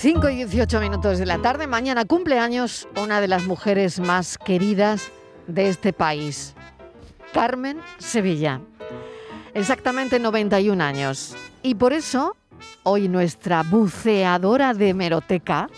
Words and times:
Cinco 0.00 0.28
y 0.28 0.36
18 0.36 0.78
minutos 0.78 1.18
de 1.18 1.26
la 1.26 1.38
tarde. 1.38 1.66
Mañana 1.66 2.04
cumpleaños 2.04 2.86
una 3.02 3.20
de 3.20 3.26
las 3.26 3.46
mujeres 3.46 3.98
más 3.98 4.38
queridas 4.38 5.10
de 5.48 5.68
este 5.68 5.92
país, 5.92 6.54
Carmen 7.32 7.80
Sevilla. 7.98 8.60
Exactamente 9.54 10.20
91 10.20 10.84
años. 10.84 11.36
Y 11.64 11.74
por 11.74 11.92
eso, 11.92 12.36
hoy 12.84 13.08
nuestra 13.08 13.64
buceadora 13.64 14.72
de 14.72 14.90
hemeroteca 14.90 15.68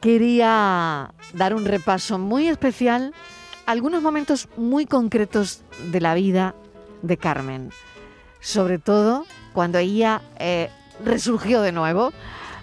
quería 0.00 1.12
dar 1.34 1.52
un 1.52 1.64
repaso 1.64 2.18
muy 2.18 2.46
especial 2.46 3.12
algunos 3.66 4.02
momentos 4.02 4.48
muy 4.56 4.86
concretos 4.86 5.62
de 5.90 6.00
la 6.00 6.14
vida 6.14 6.54
de 7.02 7.16
Carmen. 7.16 7.70
Sobre 8.40 8.78
todo 8.78 9.26
cuando 9.52 9.78
ella 9.78 10.22
eh, 10.38 10.70
resurgió 11.04 11.60
de 11.60 11.72
nuevo 11.72 12.12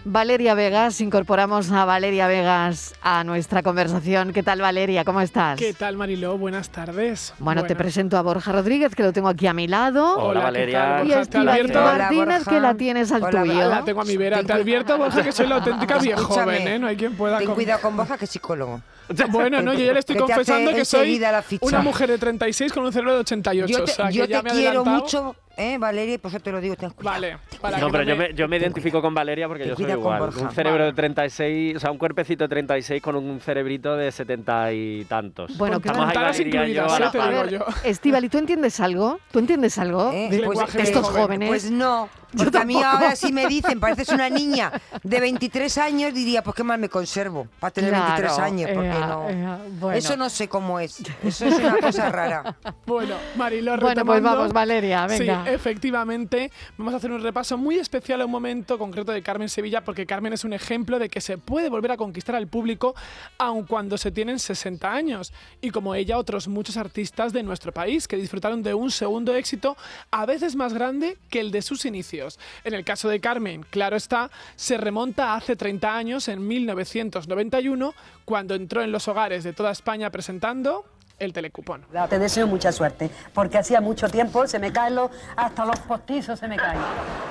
Valeria 0.06 0.54
Vegas, 0.54 1.00
incorporamos 1.00 1.72
a 1.72 1.86
Valeria 1.86 2.28
Vegas 2.28 2.94
a 3.02 3.24
nuestra 3.24 3.64
conversación. 3.64 4.34
¿Qué 4.34 4.44
tal 4.44 4.60
Valeria? 4.60 5.06
¿Cómo 5.06 5.22
estás? 5.22 5.58
¿Qué 5.58 5.74
tal 5.74 5.96
Mariló? 5.96 6.38
Buenas 6.38 6.70
tardes. 6.70 7.34
Bueno, 7.40 7.64
te 7.64 7.74
presento 7.74 8.18
a 8.18 8.22
Borja 8.22 8.52
Rodríguez, 8.52 8.96
que 8.96 9.04
lo 9.04 9.14
tengo 9.14 9.30
aquí 9.30 9.48
a 9.48 9.54
mi 9.54 9.66
lado. 9.68 10.18
Hola, 10.18 10.42
Valeria. 10.42 11.04
Y 11.06 11.14
a 11.14 11.24
Martínez, 11.44 12.44
que 12.46 12.60
la 12.60 12.76
tienes 12.76 13.14
al 13.14 13.30
tuyo. 13.30 13.70
La 13.70 13.86
tengo 13.86 14.02
a 14.02 14.06
mi 14.06 14.18
vera. 14.18 14.44
Te 14.44 14.52
advierto, 14.52 14.98
Borja, 14.98 15.24
que 15.24 15.32
soy 15.32 15.48
la 15.48 15.56
auténtica 15.56 15.98
vieja 16.00 16.22
joven, 16.22 16.68
¿eh? 16.68 16.80
No 16.80 16.88
hay 16.88 16.98
quien 16.98 17.16
pueda... 17.16 17.38
Ten 17.38 17.52
cuidado 17.52 17.82
con 17.82 17.96
Borja, 17.96 18.18
que 18.18 18.26
es 18.26 18.32
psicólogo. 18.32 18.82
Bueno, 19.30 19.62
no, 19.62 19.74
yo 19.74 19.86
ya 19.86 19.94
le 19.94 20.00
estoy 20.00 20.16
confesando 20.16 20.74
que 20.74 20.86
soy 20.86 21.22
una 21.62 21.82
mujer 21.82 22.10
de 22.10 22.18
36 22.18 22.72
con 22.74 22.86
un 22.86 22.94
cerebro 22.94 23.14
de 23.14 23.20
88. 23.20 23.72
Yo 23.72 23.84
te, 23.84 23.92
o 23.92 23.96
sea, 23.96 24.10
yo 24.10 24.26
que 24.26 24.32
ya 24.32 24.42
te 24.42 24.44
me 24.44 24.52
quiero 24.52 24.82
adelantado. 24.82 25.00
mucho, 25.02 25.36
¿eh, 25.58 25.78
Valeria? 25.78 26.16
Y 26.16 26.18
por 26.18 26.30
eso 26.32 26.40
te 26.40 26.52
lo 26.52 26.60
digo, 26.62 26.76
ten 26.76 26.90
cuidado. 26.92 27.16
Vale, 27.16 27.38
para 27.62 27.78
No, 27.80 27.88
que 27.88 27.92
pero 27.92 28.04
no 28.04 28.10
yo 28.10 28.16
me, 28.16 28.34
yo 28.34 28.48
me 28.48 28.58
identifico 28.58 29.02
con 29.02 29.14
Valeria 29.14 29.48
porque 29.48 29.68
yo 29.68 29.76
soy 29.76 29.86
con 29.86 29.94
igual. 30.00 30.20
Borja. 30.20 30.42
Un 30.42 30.52
cerebro 30.52 30.80
Vale. 30.80 30.92
de 30.92 30.94
36, 30.94 31.76
o 31.76 31.80
sea, 31.80 31.92
un 31.92 31.98
cuerpecito 31.98 32.44
de 32.46 32.50
36 32.50 33.02
con 33.02 33.16
un 33.16 33.40
cerebrito 33.40 33.96
de 33.96 34.12
70 34.12 34.72
y 34.74 35.06
tantos. 35.06 35.58
Bueno, 35.58 35.80
que 35.80 35.90
Estamos 35.90 36.10
ahí, 36.10 36.16
Valeria 36.16 36.42
y 36.48 36.74
yo, 36.74 36.84
incluidas, 36.84 36.94
a 36.94 37.00
la 37.00 37.06
ya 37.06 37.12
te 37.12 37.18
par. 37.18 37.28
digo 37.30 37.40
A 37.40 37.44
ver, 37.44 37.54
yo. 37.54 37.66
Estivali, 37.84 38.30
¿tú 38.30 38.38
entiendes 38.38 38.80
algo? 38.80 39.20
¿Tú 39.32 39.40
entiendes 39.40 39.78
algo 39.78 40.12
Eh, 40.12 40.30
de, 40.30 40.40
pues, 40.44 40.74
de 40.74 40.82
estos 40.82 41.06
joven. 41.08 41.22
jóvenes? 41.24 41.50
Pues 41.50 41.72
no, 41.72 42.10
Yo 42.34 42.44
porque 42.46 42.58
a 42.58 42.66
mí 42.66 42.74
tampoco. 42.74 42.96
ahora 43.04 43.16
sí 43.16 43.32
me 43.32 43.48
dicen, 43.48 43.80
pareces 43.80 44.10
una 44.10 44.30
niña 44.30 44.72
de 45.04 45.20
23 45.20 45.78
años, 45.78 46.14
diría, 46.14 46.42
pues 46.44 46.56
qué 46.56 46.64
mal 46.64 46.80
me 46.80 46.90
conservo 46.90 47.48
para 47.60 47.72
tener 47.72 47.92
Claro, 47.92 48.06
23 48.08 48.40
años, 48.40 48.70
porque 48.74 48.88
ea, 48.90 49.00
no. 49.08 49.30
ea, 49.30 49.58
bueno. 49.80 49.98
Eso 49.98 50.18
no 50.18 50.30
sé 50.30 50.48
cómo 50.48 50.80
es, 50.80 51.02
eso 51.24 51.46
es 51.46 51.56
una 51.60 51.78
cosa 51.78 52.10
rara. 52.10 52.56
Bueno, 52.86 53.16
Mariló, 53.36 53.72
Bueno, 53.78 53.82
pues 54.06 54.20
retomando- 54.20 54.38
vamos, 54.38 54.54
Valeria, 54.54 55.08
venga. 55.08 55.43
Efectivamente. 55.48 56.52
Vamos 56.78 56.94
a 56.94 56.98
hacer 56.98 57.12
un 57.12 57.22
repaso 57.22 57.58
muy 57.58 57.78
especial 57.78 58.22
a 58.22 58.26
un 58.26 58.32
momento 58.32 58.78
concreto 58.78 59.12
de 59.12 59.22
Carmen 59.22 59.50
Sevilla, 59.50 59.84
porque 59.84 60.06
Carmen 60.06 60.34
es 60.34 60.44
un 60.44 60.54
ejemplo 60.54 61.00
de 61.00 61.10
que 61.10 61.22
se 61.22 61.38
puede 61.38 61.70
volver 61.70 61.92
a 61.92 61.98
conquistar 61.98 62.36
al 62.36 62.48
público 62.48 62.96
aun 63.38 63.66
cuando 63.66 63.98
se 63.98 64.12
tienen 64.12 64.40
60 64.40 64.92
años. 64.92 65.34
Y 65.62 65.70
como 65.70 65.96
ella, 65.96 66.18
otros 66.18 66.48
muchos 66.48 66.78
artistas 66.78 67.34
de 67.34 67.44
nuestro 67.44 67.72
país 67.72 68.08
que 68.08 68.18
disfrutaron 68.18 68.64
de 68.64 68.74
un 68.74 68.92
segundo 68.92 69.36
éxito, 69.36 69.78
a 70.12 70.26
veces 70.26 70.56
más 70.56 70.74
grande 70.74 71.18
que 71.30 71.40
el 71.40 71.52
de 71.52 71.62
sus 71.62 71.86
inicios. 71.86 72.40
En 72.64 72.74
el 72.74 72.84
caso 72.84 73.10
de 73.10 73.20
Carmen, 73.20 73.66
claro 73.70 73.96
está, 73.96 74.32
se 74.56 74.78
remonta 74.78 75.34
a 75.34 75.36
hace 75.36 75.56
30 75.56 75.96
años, 75.96 76.28
en 76.28 76.48
1991, 76.48 77.94
cuando 78.26 78.56
entró 78.56 78.82
en 78.82 78.92
los 78.92 79.08
hogares 79.08 79.44
de 79.44 79.54
toda 79.54 79.72
España 79.72 80.10
presentando 80.10 80.86
el 81.20 81.34
telecupón. 81.34 81.86
Te 82.10 82.20
deseo 82.20 82.48
mucha 82.48 82.72
suerte, 82.72 83.10
porque 83.34 83.58
hacía 83.58 83.82
mucho 83.82 84.10
tiempo 84.10 84.48
se 84.48 84.60
me 84.60 84.72
caen 84.72 84.96
los, 84.96 85.12
hasta 85.36 85.66
los 85.66 85.80
postizos 85.80 86.40
se 86.40 86.48
me 86.48 86.58
caen. 86.58 86.80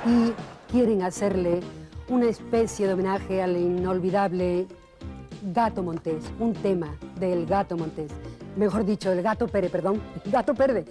Y 0.06 0.33
quieren 0.70 1.02
hacerle 1.02 1.61
una 2.08 2.27
especie 2.27 2.86
de 2.86 2.95
homenaje 2.95 3.42
al 3.42 3.56
inolvidable 3.56 4.67
Gato 5.42 5.83
Montés, 5.83 6.24
un 6.39 6.52
tema 6.55 6.96
del 7.18 7.46
Gato 7.46 7.77
Montés. 7.77 8.12
Mejor 8.56 8.84
dicho, 8.84 9.11
el 9.11 9.23
Gato 9.23 9.48
Pérez, 9.48 9.70
perdón. 9.70 10.01
Gato 10.27 10.55
Pérez. 10.55 10.86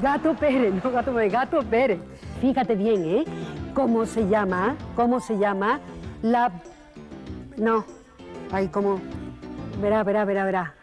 Gato 0.00 0.34
Pérez, 0.34 0.72
no 0.72 0.90
Gato 0.90 1.12
Pérez, 1.12 1.32
Gato 1.32 1.62
Pérez. 1.62 2.00
Fíjate 2.40 2.74
bien, 2.74 3.04
¿eh? 3.04 3.24
¿Cómo 3.74 4.06
se 4.06 4.26
llama? 4.28 4.76
¿Cómo 4.96 5.20
se 5.20 5.38
llama 5.38 5.80
la... 6.22 6.50
No. 7.56 7.84
Ay, 8.50 8.68
¿cómo? 8.68 9.00
Verá, 9.80 10.02
verá, 10.02 10.24
verá, 10.24 10.44
verá. 10.44 10.74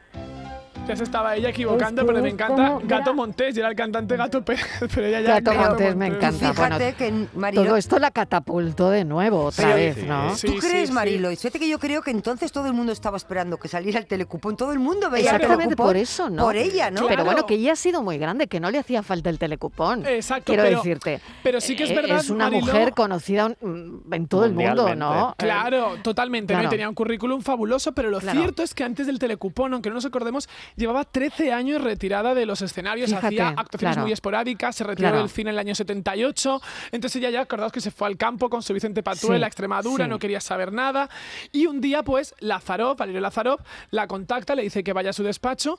Ya 0.88 0.96
se 0.96 1.04
estaba 1.04 1.36
ella 1.36 1.50
equivocando, 1.50 2.02
Es 2.02 2.06
que 2.08 2.14
pero 2.14 2.24
me 2.24 2.30
encanta 2.30 2.68
como- 2.74 2.88
Gato. 2.88 3.14
Montés 3.14 3.56
y 3.58 3.60
era 3.60 3.70
el 3.70 3.76
cantante 3.76 4.16
Gato 4.16 4.42
Pérez, 4.44 4.64
pero 4.96 5.06
ella 5.08 5.20
ya 5.22 5.40
Gato 5.40 5.54
Montés 5.54 5.96
me 5.96 6.08
encanta. 6.08 6.54
Fíjate 6.54 6.94
bueno, 6.94 6.98
que 6.98 7.38
Marilo, 7.38 7.64
Todo 7.66 7.76
esto 7.78 8.00
la 8.00 8.12
catapultó 8.12 8.90
de 8.90 9.04
nuevo 9.04 9.46
otra 9.46 9.76
vez, 9.76 9.96
Sí. 9.96 10.06
¿no? 10.08 10.36
Sí, 10.36 10.48
¿Tú 10.48 10.58
crees, 10.60 10.90
sí. 10.90 10.94
Marilo? 10.94 11.32
Y 11.32 11.36
fíjate 11.36 11.60
que 11.60 11.68
yo 11.68 11.80
creo 11.80 12.02
que 12.02 12.12
entonces 12.12 12.52
todo 12.52 12.68
el 12.68 12.74
mundo 12.74 12.92
estaba 12.94 13.18
esperando 13.18 13.58
que 13.58 13.68
saliera 13.68 14.00
el 14.00 14.06
telecupón. 14.08 14.56
Todo 14.56 14.72
el 14.72 14.80
mundo 14.80 15.10
veía 15.10 15.30
el 15.32 15.36
Exactamente 15.36 15.64
telecupón 15.76 15.88
por 15.88 15.98
eso, 15.98 16.30
¿no? 16.30 16.44
Por 16.44 16.56
ella, 16.56 16.90
¿no? 16.92 17.08
Pero 17.08 17.26
bueno, 17.26 17.46
que 17.46 17.56
ella 17.56 17.74
ha 17.74 17.76
sido 17.76 18.02
muy 18.04 18.18
grande, 18.18 18.48
que 18.48 18.60
no 18.60 18.70
le 18.72 18.78
hacía 18.78 19.04
falta 19.04 19.30
el 19.30 19.40
telecupón. 19.40 20.06
Exacto, 20.06 20.46
Quiero 20.54 20.64
pero- 20.64 20.78
decirte. 20.78 21.20
pero 21.44 21.60
sí 21.60 21.76
que 21.76 21.84
es 21.84 21.92
Eh, 21.92 21.96
verdad, 21.96 22.20
Es 22.20 22.30
una 22.30 22.50
mujer 22.50 22.94
conocida 22.94 23.50
mm, 23.50 24.14
en 24.14 24.28
todo 24.28 24.46
el 24.46 24.54
mundo. 24.54 24.96
¿no? 24.96 25.36
Claro, 25.38 25.96
totalmente. 26.02 26.54
¿no? 26.56 26.64
Y 26.64 26.68
tenía 26.68 26.88
un 26.88 26.96
currículum 26.96 27.42
fabuloso, 27.42 27.92
pero 27.94 28.10
lo 28.10 28.20
Claro. 28.20 28.40
cierto 28.40 28.64
es 28.64 28.74
que 28.74 28.84
antes 28.84 29.08
del 29.08 29.20
telecupón, 29.20 29.74
aunque 29.74 29.90
no 29.90 29.96
nos 29.96 30.06
acordemos, 30.06 30.48
llevaba 30.78 31.04
13 31.04 31.52
años 31.52 31.82
retirada 31.82 32.34
de 32.34 32.46
los 32.46 32.62
escenarios, 32.62 33.10
Fíjate, 33.10 33.28
hacía 33.28 33.48
actuaciones 33.50 33.96
claro. 33.96 34.02
muy 34.04 34.12
esporádicas, 34.14 34.76
se 34.76 34.84
retiró 34.84 35.10
Claro. 35.10 35.20
del 35.24 35.30
cine 35.30 35.50
en 35.50 35.56
el 35.56 35.60
año 35.60 35.76
78. 35.76 36.62
Entonces 36.92 37.16
ella 37.18 37.30
ya, 37.32 37.42
acordaos 37.42 37.72
que 37.72 37.82
se 37.82 37.92
fue 37.92 38.08
al 38.08 38.16
campo 38.18 38.50
con 38.50 38.62
su 38.64 38.74
Vicente 38.74 39.04
Patuel 39.04 39.40
Sí, 39.40 39.44
a 39.44 39.48
Extremadura, 39.48 40.06
sí. 40.06 40.10
no 40.10 40.20
quería 40.20 40.40
saber 40.40 40.72
nada. 40.72 41.10
Y 41.52 41.66
un 41.66 41.82
día, 41.82 42.04
pues, 42.04 42.36
Lazarov, 42.40 42.96
Valerio 42.96 43.20
Lazarov, 43.22 43.60
la 43.92 44.08
contacta, 44.08 44.56
le 44.56 44.62
dice 44.64 44.84
que 44.84 44.94
vaya 44.94 45.10
a 45.10 45.14
su 45.14 45.24
despacho 45.24 45.78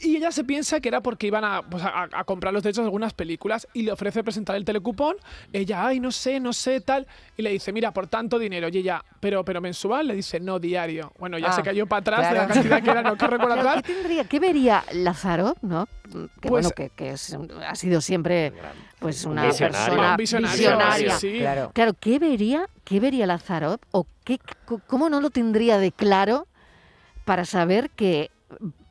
y 0.00 0.16
ella 0.16 0.32
se 0.32 0.44
piensa 0.44 0.80
que 0.80 0.88
era 0.88 1.00
porque 1.00 1.28
iban 1.28 1.44
a, 1.44 1.62
pues, 1.62 1.82
a- 1.84 2.08
a 2.12 2.24
comprar 2.24 2.52
los 2.52 2.62
derechos 2.62 2.82
de 2.82 2.86
algunas 2.86 3.14
películas 3.14 3.68
y 3.72 3.82
le 3.82 3.92
ofrece 3.92 4.24
presentar 4.24 4.56
el 4.56 4.64
telecupón. 4.64 5.16
Ella, 5.52 5.86
ay, 5.86 6.00
no 6.00 6.10
sé, 6.10 6.40
no 6.40 6.52
sé, 6.52 6.80
tal. 6.80 7.06
Y 7.36 7.42
le 7.42 7.50
dice, 7.50 7.72
mira, 7.72 7.92
por 7.92 8.08
tanto 8.08 8.38
dinero. 8.38 8.68
Y 8.68 8.78
ella, 8.78 9.04
pero, 9.20 9.44
pero 9.44 9.60
mensual, 9.60 10.08
le 10.08 10.14
dice, 10.16 10.40
no, 10.40 10.58
diario. 10.58 11.12
Bueno, 11.18 11.38
ya 11.38 11.48
Ah, 11.48 11.52
se 11.52 11.62
cayó 11.62 11.86
para 11.86 12.00
atrás 12.00 12.18
de 12.18 12.24
la 12.24 12.30
claro. 12.46 12.54
cantidad 12.54 12.82
que 12.82 12.90
era, 12.90 13.02
no 13.02 13.16
que 13.16 13.26
recuerdo 13.28 13.54
Claro, 13.54 13.68
atrás. 13.68 13.82
¿Qué 13.84 13.94
tendría, 13.94 14.24
qué 14.24 14.39
vería 14.40 14.82
Lázaro, 14.92 15.54
no? 15.62 15.86
Que 15.86 16.48
Pues- 16.48 16.50
bueno, 16.50 16.70
que, 16.70 16.90
que 16.90 17.10
es- 17.10 17.36
ha 17.66 17.74
sido 17.76 18.00
siempre 18.00 18.52
pues 18.98 19.24
una 19.24 19.46
Visionario. 19.46 19.86
persona 19.86 20.16
Visionario, 20.16 20.56
visionaria. 20.58 21.18
sí, 21.18 21.30
sí. 21.32 21.38
Claro. 21.38 21.70
Claro, 21.72 21.92
¿qué 22.00 22.18
vería, 22.18 22.66
qué 22.84 22.98
vería 23.00 23.26
Lázaro 23.26 23.78
o 23.92 24.06
qué, 24.24 24.38
cómo 24.88 25.08
no 25.08 25.20
lo 25.20 25.30
tendría 25.30 25.78
de 25.78 25.92
claro 25.92 26.46
para 27.24 27.44
saber 27.44 27.90
que 27.90 28.30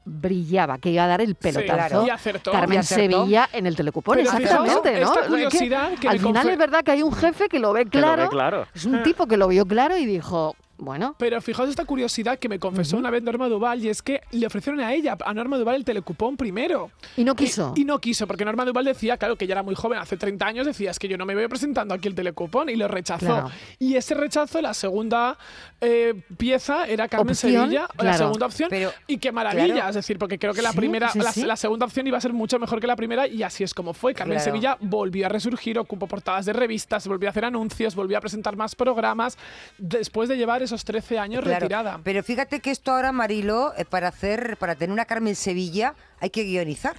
brillaba, 0.05 0.79
que 0.79 0.89
iba 0.89 1.03
a 1.03 1.07
dar 1.07 1.21
el 1.21 1.35
pelotazo. 1.35 2.07
Y 2.07 2.09
acertó. 2.09 2.51
Carmen 2.51 2.77
Y 2.77 2.79
acertó. 2.79 3.17
Sevilla 3.25 3.47
en 3.53 3.67
el 3.67 3.75
telecupón? 3.75 4.15
Pero 4.17 4.27
Exactamente, 4.31 4.93
fijaos, 4.95 5.01
¿no? 5.01 5.05
esta 5.05 5.19
Es 5.19 5.21
que 5.21 5.27
curiosidad 5.29 5.91
que 5.99 6.09
al 6.09 6.19
final 6.19 6.49
es 6.49 6.57
verdad 6.57 6.83
que 6.83 6.91
hay 6.91 7.03
un 7.03 7.13
jefe 7.13 7.47
que 7.47 7.59
lo 7.59 7.73
ve 7.73 7.85
Que 7.85 7.99
lo 8.01 8.07
ve 8.07 8.13
claro, 8.15 8.29
claro. 8.29 8.67
es 8.73 8.85
un 8.85 9.03
tipo 9.03 9.27
que 9.27 9.37
lo 9.37 9.47
vio 9.49 9.65
claro 9.67 9.97
y 9.97 10.05
dijo, 10.07 10.55
bueno, 10.79 11.15
Pero 11.19 11.41
fijaos 11.41 11.69
esta 11.69 11.85
curiosidad 11.85 12.39
que 12.39 12.49
me 12.49 12.57
confesó 12.59 12.97
una 12.97 13.09
vez 13.09 13.21
Norma 13.21 13.47
Duval 13.49 13.83
y 13.83 13.89
es 13.89 14.01
que 14.01 14.21
le 14.31 14.47
ofrecieron 14.47 14.79
a 14.81 14.93
ella, 14.93 15.17
a 15.25 15.33
Norma 15.33 15.57
Duval, 15.57 15.75
el 15.75 15.85
telecupón 15.85 16.37
primero. 16.37 16.89
y 17.17 17.23
no 17.23 17.35
quiso. 17.35 17.73
Y, 17.75 17.81
y 17.81 17.85
no 17.85 17.99
quiso, 17.99 18.25
porque 18.27 18.45
Norma 18.45 18.65
Duval 18.65 18.85
decía, 18.85 19.17
claro, 19.17 19.35
que 19.35 19.45
ella 19.45 19.53
era 19.55 19.63
muy 19.63 19.75
joven, 19.75 19.99
hace 19.99 20.17
30 20.17 20.45
años, 20.45 20.65
decía, 20.65 20.91
es 20.91 20.99
que 20.99 21.07
yo 21.07 21.17
no 21.17 21.25
me 21.25 21.35
veo 21.35 21.47
presentando 21.49 21.93
aquí 21.93 22.07
el 22.07 22.15
telecupón, 22.15 22.69
y 22.69 22.75
lo 22.75 22.87
rechazó. 22.87 23.25
Claro. 23.25 23.51
Y 23.77 23.95
ese 23.95 24.13
rechazo, 24.15 24.61
la 24.61 24.73
segunda 24.73 25.37
eh, 25.81 26.21
pieza 26.37 26.85
era 26.85 27.07
Carmen 27.07 27.31
Opción, 27.33 27.51
Sevilla, 27.65 27.81
la 27.81 27.87
claro. 28.03 28.17
segunda 28.17 28.45
opción. 28.45 28.69
Pero, 28.69 28.91
y 29.07 29.17
qué 29.17 29.31
maravilla, 29.31 29.73
claro. 29.73 29.89
es 29.89 29.95
decir, 29.95 30.17
porque 30.17 30.39
creo 30.39 30.53
que 30.53 30.61
la 30.61 30.71
Sí, 30.71 30.77
primera, 30.77 31.09
sí, 31.09 31.19
la, 31.19 31.31
sí. 31.31 31.43
la 31.43 31.55
segunda 31.55 31.85
opción 31.85 32.07
iba 32.07 32.17
a 32.17 32.21
ser 32.21 32.33
mucho 32.33 32.57
mejor 32.59 32.79
que 32.79 32.87
la 32.87 32.95
primera, 32.95 33.27
y 33.27 33.43
así 33.43 33.63
es 33.63 33.73
como 33.73 33.93
fue. 33.93 34.13
Carmen 34.13 34.37
Claro. 34.37 34.45
Sevilla 34.51 34.77
volvió 34.79 35.25
a 35.25 35.29
resurgir, 35.29 35.77
ocupó 35.79 36.07
portadas 36.07 36.45
de 36.45 36.53
revistas, 36.53 37.07
volvió 37.07 37.27
a 37.27 37.31
hacer 37.31 37.45
anuncios, 37.45 37.95
volvió 37.95 38.17
a 38.17 38.21
presentar 38.21 38.55
más 38.55 38.75
programas, 38.75 39.37
después 39.77 40.29
de 40.29 40.37
llevar 40.37 40.61
esos 40.69 40.85
13 40.85 41.19
años 41.19 41.43
Claro. 41.43 41.59
retirada. 41.59 41.99
Pero 42.03 42.23
fíjate 42.23 42.59
que 42.59 42.71
esto 42.71 42.91
ahora, 42.91 43.11
Marilo, 43.11 43.73
eh, 43.77 43.85
para 43.85 44.07
hacer, 44.07 44.57
para 44.57 44.75
tener 44.75 44.91
una 44.93 45.05
Carmen 45.05 45.35
Sevilla, 45.35 45.95
hay 46.19 46.29
que 46.29 46.43
guionizar. 46.43 46.95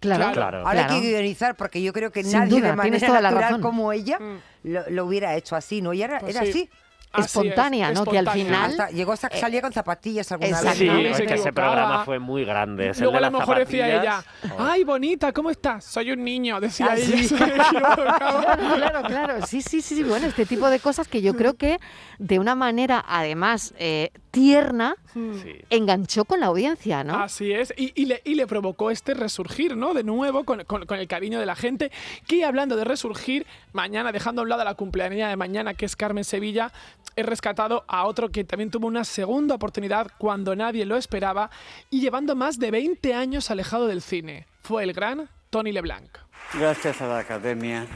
Claro, 0.00 0.32
Claro. 0.32 0.58
Ahora 0.58 0.70
claro. 0.86 0.94
hay 0.94 1.00
que 1.00 1.08
guionizar 1.08 1.56
porque 1.56 1.82
yo 1.82 1.92
creo 1.92 2.12
que 2.12 2.22
Sin 2.22 2.32
nadie 2.38 2.50
duda, 2.60 2.70
de 2.70 2.76
manera 2.76 3.04
toda 3.06 3.20
la 3.20 3.30
natural 3.30 3.50
razón. 3.50 3.62
como 3.62 3.92
ella 3.92 4.18
Mm. 4.20 4.38
lo, 4.64 4.90
lo 4.90 5.04
hubiera 5.06 5.34
hecho 5.34 5.56
así, 5.56 5.82
¿no? 5.82 5.92
Y 5.92 6.02
era, 6.02 6.20
Pues 6.20 6.36
era 6.36 6.44
sí. 6.44 6.50
así. 6.50 6.70
Es, 7.16 7.26
espontánea, 7.26 7.90
¿no? 7.92 8.04
Que 8.04 8.18
al 8.18 8.28
final- 8.28 8.70
Hasta 8.70 8.90
llegó 8.90 9.12
hasta 9.12 9.28
que 9.28 9.38
salía 9.38 9.60
con 9.62 9.72
zapatillas 9.72 10.30
alguna 10.30 10.60
vez. 10.60 10.76
Sí, 10.76 10.88
es 10.88 11.16
que 11.22 11.34
ese 11.34 11.52
programa 11.52 12.04
fue 12.04 12.18
muy 12.18 12.44
grande. 12.44 12.92
Luego 12.98 13.12
de 13.12 13.18
a 13.18 13.30
lo 13.30 13.38
mejor 13.38 13.58
decía 13.58 14.00
ella, 14.00 14.24
ay, 14.58 14.84
bonita, 14.84 15.32
¿cómo 15.32 15.50
estás? 15.50 15.84
Soy 15.84 16.12
un 16.12 16.22
niño, 16.22 16.60
decía 16.60 16.88
Ah, 16.90 16.96
ella. 16.96 17.28
Claro, 17.70 18.76
claro, 18.76 19.02
claro. 19.08 19.46
Sí, 19.46 19.62
sí, 19.62 19.80
sí, 19.80 19.96
sí. 19.96 20.02
Bueno, 20.04 20.26
este 20.26 20.46
tipo 20.46 20.68
de 20.68 20.80
cosas 20.80 21.08
que 21.08 21.22
yo 21.22 21.34
creo 21.34 21.54
que 21.54 21.78
de 22.18 22.38
una 22.38 22.54
manera, 22.54 23.04
además, 23.08 23.74
eh, 23.78 24.10
tierna, 24.38 24.94
Sí. 25.14 25.56
enganchó 25.70 26.24
con 26.24 26.40
la 26.40 26.46
audiencia, 26.46 27.02
¿no? 27.04 27.16
Así 27.16 27.52
es, 27.52 27.72
y, 27.76 27.92
y 28.00 28.06
le, 28.06 28.22
y 28.24 28.34
le 28.34 28.46
provocó 28.46 28.90
este 28.90 29.14
resurgir, 29.14 29.76
¿no? 29.76 29.94
De 29.94 30.04
nuevo, 30.04 30.44
con, 30.44 30.64
con- 30.64 30.86
con 30.86 30.98
el 30.98 31.08
cariño 31.08 31.40
de 31.40 31.46
la 31.46 31.56
gente. 31.56 31.90
Que 32.26 32.44
hablando 32.44 32.76
de 32.76 32.84
resurgir, 32.84 33.46
mañana, 33.72 34.12
dejando 34.12 34.40
a 34.40 34.44
un 34.44 34.48
lado 34.48 34.62
a 34.62 34.64
la 34.64 34.74
cumpleañera 34.74 35.28
de 35.28 35.36
mañana, 35.36 35.74
que 35.74 35.86
es 35.86 35.96
Carmen 35.96 36.24
Sevilla, 36.24 36.72
he 37.16 37.22
rescatado 37.24 37.84
a 37.88 38.04
otro 38.06 38.28
que 38.28 38.44
también 38.44 38.70
tuvo 38.70 38.86
una 38.86 39.04
segunda 39.04 39.56
oportunidad 39.56 40.12
cuando 40.18 40.54
nadie 40.54 40.86
lo 40.86 40.96
esperaba 40.96 41.50
y 41.90 42.00
llevando 42.00 42.36
más 42.36 42.58
de 42.60 42.70
20 42.70 43.12
años 43.14 43.50
alejado 43.50 43.86
del 43.88 44.02
cine. 44.02 44.46
Fue 44.62 44.84
el 44.84 44.92
gran 44.92 45.28
Tony 45.50 45.72
LeBlanc. 45.72 46.08
Gracias 46.54 47.00
a 47.02 47.08
la 47.08 47.18
academia, 47.18 47.86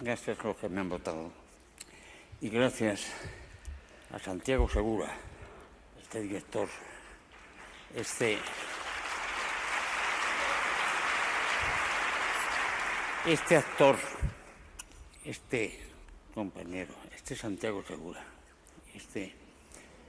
gracias 0.00 0.38
a 0.40 0.44
los 0.48 0.56
que 0.56 0.68
me 0.70 0.80
han 0.80 0.88
votado 0.88 1.30
y 2.40 2.48
gracias 2.48 3.06
a 4.12 4.18
Santiago 4.18 4.68
Segura, 4.68 5.12
este 6.16 6.28
director, 6.28 6.68
este, 7.94 8.38
este 13.26 13.56
actor, 13.56 13.96
este 15.24 15.78
compañero, 16.34 16.94
este 17.14 17.36
Santiago 17.36 17.84
Segura, 17.86 18.24
este 18.94 19.34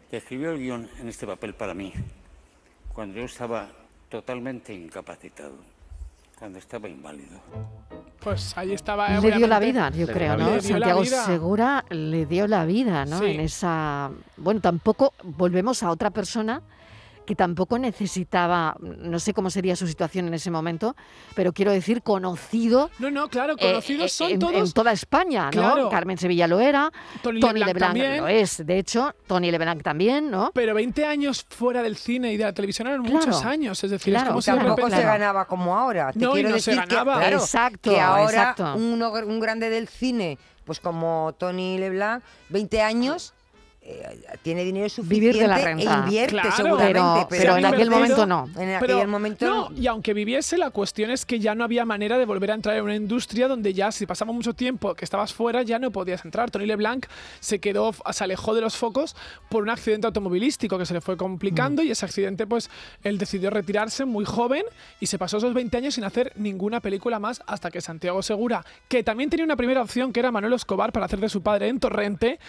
que 0.10 0.18
escribió 0.18 0.52
el 0.52 0.60
guion 0.60 0.90
en 1.00 1.10
este 1.10 1.28
papel 1.28 1.54
para 1.54 1.74
mí 1.74 1.92
cuando 2.94 3.20
yo 3.20 3.26
estaba 3.26 3.70
totalmente 4.08 4.74
incapacitado, 4.74 5.58
cuando 6.40 6.60
estaba 6.60 6.88
inválido. 6.88 7.42
Pues 8.28 8.58
ahí 8.58 8.74
estaba. 8.74 9.22
Le 9.22 9.32
dio 9.32 9.48
la 9.48 9.58
vida, 9.58 9.90
yo 9.92 10.06
Le 10.06 10.12
creo, 10.12 10.36
¿no? 10.36 10.48
vida. 10.48 10.56
Le 10.58 10.62
dio 10.62 10.80
la 10.80 10.86
Santiago 10.88 11.02
vida. 11.02 11.26
Segura 11.26 11.86
le 11.90 12.26
dio 12.26 12.46
la 12.46 12.66
vida, 12.66 13.06
¿no? 13.06 13.20
Sí. 13.20 13.26
En 13.28 13.40
esa. 13.40 14.12
Bueno, 14.36 14.60
tampoco 14.60 15.14
volvemos 15.24 15.82
a 15.82 15.92
otra 15.92 16.10
persona 16.10 16.62
que 17.28 17.36
tampoco 17.36 17.78
necesitaba, 17.78 18.76
no 18.80 19.20
sé 19.20 19.34
cómo 19.34 19.52
sería 19.52 19.76
su 19.76 19.86
situación 19.86 20.28
en 20.28 20.34
ese 20.34 20.50
momento, 20.50 20.96
pero 21.36 21.54
quiero 21.54 21.72
decir 21.72 22.02
conocido. 22.02 22.90
No, 22.98 23.12
no, 23.12 23.28
claro, 23.30 23.54
eh, 23.54 23.58
conocidos 23.62 24.06
eh, 24.06 24.10
son 24.10 24.32
en, 24.32 24.40
todos. 24.40 24.56
en 24.56 24.72
toda 24.72 24.92
España, 24.94 25.46
¿no? 25.46 25.52
Claro. 25.52 25.90
Carmen 25.90 26.18
Sevilla 26.18 26.48
lo 26.48 26.60
era, 26.60 26.90
Tony 27.22 27.40
Tony 27.40 27.60
LeBlanc 27.60 27.68
LeBlanc 27.68 27.94
también. 27.94 28.18
lo 28.22 28.28
es, 28.28 28.66
de 28.66 28.80
hecho, 28.80 29.14
Tony 29.28 29.52
LeBlanc 29.52 29.84
también, 29.84 30.32
¿no? 30.32 30.52
Pero 30.56 30.74
20 30.74 31.06
años 31.06 31.46
fuera 31.50 31.84
del 31.84 31.98
cine 31.98 32.32
y 32.34 32.38
de 32.38 32.46
la 32.46 32.54
televisión 32.54 32.88
eran 32.88 33.04
Claro. 33.04 33.18
muchos 33.20 33.44
años. 33.46 33.84
Es 33.84 33.92
decir, 33.92 34.14
Claro, 34.14 34.28
es 34.28 34.30
como 34.30 34.42
si 34.42 34.52
de 34.52 34.58
tampoco 34.58 34.76
repente- 34.78 34.98
se 34.98 35.04
ganaba 35.04 35.46
como 35.46 35.78
ahora. 35.78 36.12
Te 36.14 36.20
No, 36.20 36.32
y 36.32 36.34
quiero 36.36 36.50
no 36.50 36.60
se 36.60 36.72
decir 36.72 36.88
que, 36.88 36.96
ganaba. 36.96 37.20
claro, 37.20 37.38
Exacto, 37.38 37.92
que 37.92 38.00
ahora 38.00 38.24
exacto. 38.56 38.64
gr- 38.78 39.26
un 39.28 39.40
grande 39.40 39.70
del 39.70 39.88
cine, 39.90 40.38
pues 40.64 40.80
como 40.80 41.36
Tony 41.38 41.78
LeBlanc, 41.78 42.24
20 42.50 42.82
años, 42.82 43.34
tiene 44.42 44.64
dinero 44.64 44.90
suficiente 44.90 45.28
Vivir 45.28 45.42
de 45.42 45.48
la 45.48 45.58
renta. 45.58 45.96
e 45.96 46.00
invierte 46.06 46.32
Claro. 46.32 46.52
seguramente. 46.56 46.94
Pero, 46.94 47.28
pero 47.30 47.42
pero 47.42 47.58
en 47.58 47.66
aquel 47.66 47.90
momento 47.90 48.26
no. 48.26 48.50
En 48.58 48.76
aquel 48.76 48.88
Pero, 48.88 49.08
momento 49.08 49.46
no, 49.46 49.70
y 49.76 49.88
aunque 49.88 50.14
viviese, 50.14 50.58
la 50.58 50.70
cuestión 50.72 51.12
es 51.12 51.26
que 51.26 51.40
ya 51.40 51.56
no 51.56 51.64
había 51.64 51.86
manera 51.86 52.18
de 52.18 52.26
volver 52.26 52.52
a 52.52 52.54
entrar 52.56 52.76
en 52.78 52.84
una 52.84 52.96
industria 52.96 53.48
donde 53.48 53.74
ya, 53.74 53.92
si 53.92 54.06
pasaba 54.06 54.32
mucho 54.34 54.54
tiempo 54.54 54.94
que 54.96 55.06
estabas 55.06 55.34
fuera, 55.34 55.64
ya 55.64 55.80
no 55.80 55.92
podías 55.92 56.24
entrar. 56.26 56.52
Tony 56.52 56.66
LeBlanc 56.66 57.06
se 57.40 57.60
quedó, 57.60 57.94
se 58.12 58.24
alejó 58.24 58.54
de 58.54 58.62
los 58.62 58.76
focos 58.76 59.16
por 59.50 59.64
un 59.64 59.70
accidente 59.70 60.08
automovilístico 60.08 60.78
que 60.78 60.86
se 60.86 60.94
le 60.94 61.02
fue 61.02 61.16
complicando 61.18 61.82
y 61.84 61.92
ese 61.92 62.06
accidente, 62.06 62.46
pues, 62.46 62.70
él 63.04 63.18
decidió 63.18 63.50
retirarse 63.50 64.06
muy 64.06 64.26
joven 64.26 64.64
y 65.00 65.08
se 65.08 65.18
pasó 65.18 65.38
esos 65.38 65.54
20 65.54 65.78
años 65.78 65.96
sin 65.96 66.04
hacer 66.04 66.34
ninguna 66.36 66.82
película 66.82 67.20
más 67.20 67.42
hasta 67.48 67.72
que 67.72 67.82
Santiago 67.82 68.22
Segura, 68.22 68.66
que 68.88 69.04
también 69.04 69.30
tenía 69.30 69.46
una 69.46 69.56
primera 69.56 69.82
opción 69.82 70.12
que 70.12 70.20
era 70.20 70.32
Manuel 70.32 70.54
Escobar 70.54 70.92
para 70.92 71.06
hacer 71.06 71.20
de 71.20 71.30
su 71.30 71.42
padre 71.42 71.68
en 71.70 71.80
Torrente, 71.80 72.40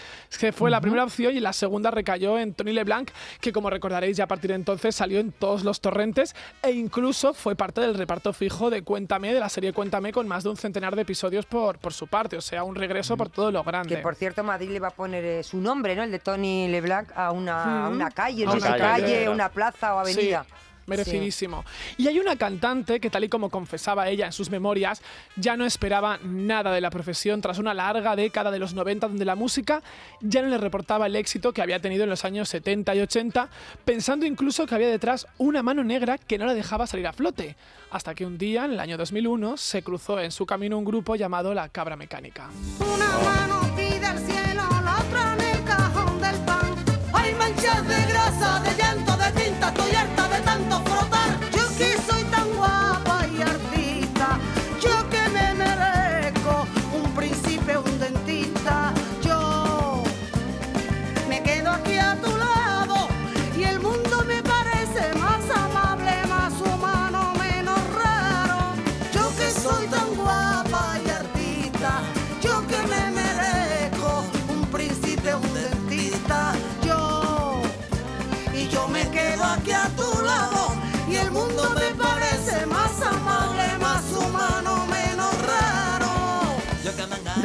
que 0.41 0.53
fue 0.53 0.71
la 0.71 0.81
primera 0.81 1.05
opción 1.05 1.28
y 1.31 1.41
la 1.41 1.53
segunda 1.53 1.91
recayó 1.91 2.39
en 2.39 2.55
Tony 2.55 2.73
LeBlanc, 2.73 3.11
que 3.41 3.53
como 3.53 3.71
recordaréis 3.71 4.17
ya 4.17 4.25
a 4.25 4.29
partir 4.29 4.51
de 4.51 4.57
entonces 4.57 4.95
salió 4.95 5.21
en 5.21 5.33
todos 5.33 5.65
los 5.65 5.81
torrentes 5.81 6.35
e 6.63 6.73
incluso 6.73 7.35
fue 7.35 7.57
parte 7.57 7.81
del 7.81 7.95
reparto 7.95 8.33
fijo 8.33 8.71
de 8.71 8.83
Cuéntame, 8.83 9.35
de 9.35 9.41
la 9.41 9.49
serie 9.49 9.73
Cuéntame, 9.73 10.13
con 10.13 10.27
más 10.29 10.45
de 10.45 10.51
un 10.51 10.57
centenar 10.57 10.97
de 10.97 11.03
episodios 11.03 11.47
por, 11.47 11.79
por 11.79 11.93
su 11.93 12.07
parte, 12.07 12.37
o 12.37 12.41
sea, 12.41 12.65
un 12.65 12.75
regreso 12.75 13.17
por 13.17 13.29
todo 13.29 13.51
lo 13.51 13.63
grande. 13.65 13.97
Que 13.97 14.03
por 14.03 14.15
cierto 14.15 14.43
Madrid 14.43 14.71
le 14.71 14.81
va 14.81 14.89
a 14.89 14.93
poner 14.93 15.25
eh, 15.25 15.43
su 15.43 15.59
nombre, 15.59 15.95
¿no? 15.95 16.03
El 16.03 16.11
de 16.11 16.19
Tony 16.19 16.69
LeBlanc 16.69 17.11
a 17.15 17.33
una, 17.33 17.87
a 17.87 17.89
una 17.89 18.11
calle, 18.11 18.45
A 18.47 18.53
una 18.53 18.77
calle, 18.77 19.29
una 19.29 19.49
plaza 19.51 19.95
o 19.95 19.99
avenida. 19.99 20.45
Sí, 20.45 20.55
merecidísimo. 20.89 21.65
Y 21.97 22.09
hay 22.09 22.19
una 22.19 22.37
cantante 22.37 23.01
que, 23.01 23.11
tal 23.11 23.25
y 23.25 23.29
como 23.29 23.51
confesaba 23.51 24.09
ella 24.09 24.27
en 24.27 24.33
sus 24.33 24.51
memorias, 24.51 25.03
ya 25.37 25.57
no 25.57 25.65
esperaba 25.65 26.19
nada 26.23 26.73
de 26.73 26.81
la 26.81 26.91
profesión 26.91 27.41
tras 27.41 27.59
una 27.59 27.75
larga 27.75 28.17
década 28.17 28.51
de 28.51 28.59
los 28.59 28.75
90 28.75 29.09
donde 29.09 29.25
la 29.25 29.37
música 29.37 29.83
ya 30.21 30.43
no 30.43 30.49
le 30.49 30.59
reportaba 30.59 31.07
el 31.07 31.17
éxito 31.17 31.53
que 31.53 31.63
había 31.63 31.81
tenido 31.81 32.05
en 32.05 32.11
los 32.11 32.25
años 32.25 32.49
70 32.49 32.95
y 32.95 33.01
80, 33.01 33.49
pensando 33.85 34.27
incluso 34.27 34.67
que 34.67 34.75
había 34.75 34.89
detrás 34.89 35.27
una 35.39 35.63
mano 35.63 35.85
negra 35.85 36.19
que 36.19 36.39
no 36.39 36.47
la 36.47 36.55
dejaba 36.55 36.87
salir 36.87 37.07
a 37.07 37.13
flote. 37.13 37.57
Hasta 37.91 38.15
que 38.15 38.27
un 38.27 38.37
día, 38.37 38.65
en 38.65 38.73
el 38.73 38.81
año 38.81 38.97
2001, 38.97 39.57
se 39.57 39.83
cruzó 39.83 40.21
en 40.21 40.31
su 40.31 40.45
camino 40.45 40.79
un 40.79 40.85
grupo 40.85 41.17
llamado 41.17 41.55
La 41.55 41.69
Cabra 41.69 41.97
Mecánica. 41.97 42.51
Una 42.81 43.38